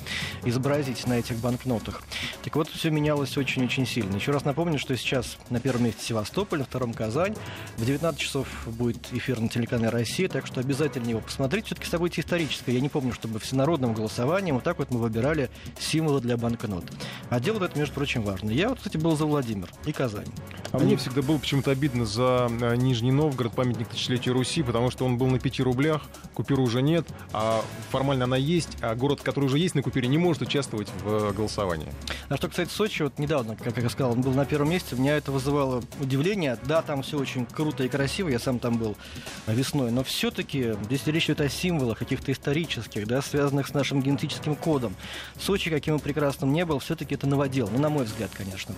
[0.43, 2.03] изобразить на этих банкнотах.
[2.43, 4.15] Так вот, все менялось очень-очень сильно.
[4.15, 7.35] Еще раз напомню, что сейчас на первом месте Севастополь, на втором Казань.
[7.77, 11.67] В 19 часов будет эфир на телеканале «Россия», так что обязательно его посмотреть.
[11.67, 12.73] Все-таки событие историческое.
[12.73, 16.85] Я не помню, чтобы всенародным голосованием вот так вот мы выбирали символы для банкнот.
[17.29, 18.49] А дело это, между прочим, важно.
[18.49, 20.27] Я вот, кстати, был за Владимир и Казань.
[20.71, 20.87] А Они...
[20.87, 25.19] мне всегда было почему-то обидно за э, Нижний Новгород, памятник тысячелетию Руси, потому что он
[25.19, 26.01] был на 5 рублях,
[26.33, 30.17] купюры уже нет, а формально она есть, а город, который уже есть на купюре, не
[30.17, 31.89] может участвовать в э, голосовании.
[32.29, 35.15] А что, кстати, Сочи, вот недавно, как я сказал, он был на первом месте, меня
[35.15, 36.57] это вызывало удивление.
[36.65, 38.97] Да, там все очень круто и красиво, я сам там был
[39.45, 44.55] весной, но все-таки здесь речь идет о символах каких-то исторических, да, связанных с нашим генетическим
[44.55, 44.95] кодом.
[45.39, 47.69] Сочи, каким мы прекрасно прекрасным не был, все-таки это новодел.
[47.69, 48.73] Ну, на мой взгляд, конечно.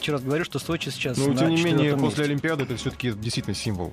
[0.00, 1.98] Еще раз говорю, что Сочи сейчас Но, тем не менее, месте.
[1.98, 3.92] после Олимпиады это все-таки действительно символ.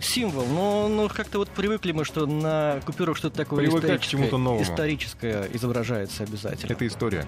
[0.00, 0.46] Символ.
[0.46, 4.62] Но ну, как-то вот привыкли мы, что на купюрах что-то такое историческое, к чему-то новому.
[4.62, 6.72] историческое изображается обязательно.
[6.72, 7.26] Это история.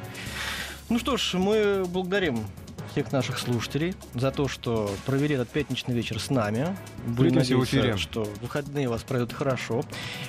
[0.88, 2.47] Ну что ж, мы благодарим
[2.97, 6.74] всех наших слушателей за то, что провели этот пятничный вечер с нами.
[7.07, 7.97] Будем надеяться, в эфире.
[7.99, 9.84] что выходные вас пройдут хорошо.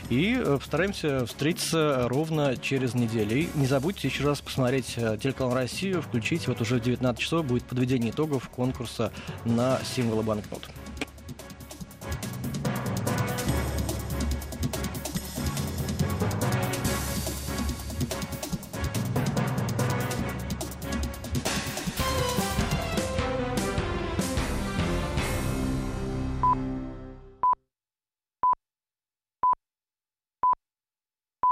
[0.09, 3.37] И э, постараемся встретиться ровно через неделю.
[3.37, 6.49] И не забудьте еще раз посмотреть э, телеканал «Россию», включить.
[6.49, 9.13] Вот уже в 19 часов будет подведение итогов конкурса
[9.45, 10.67] на символы банкнот.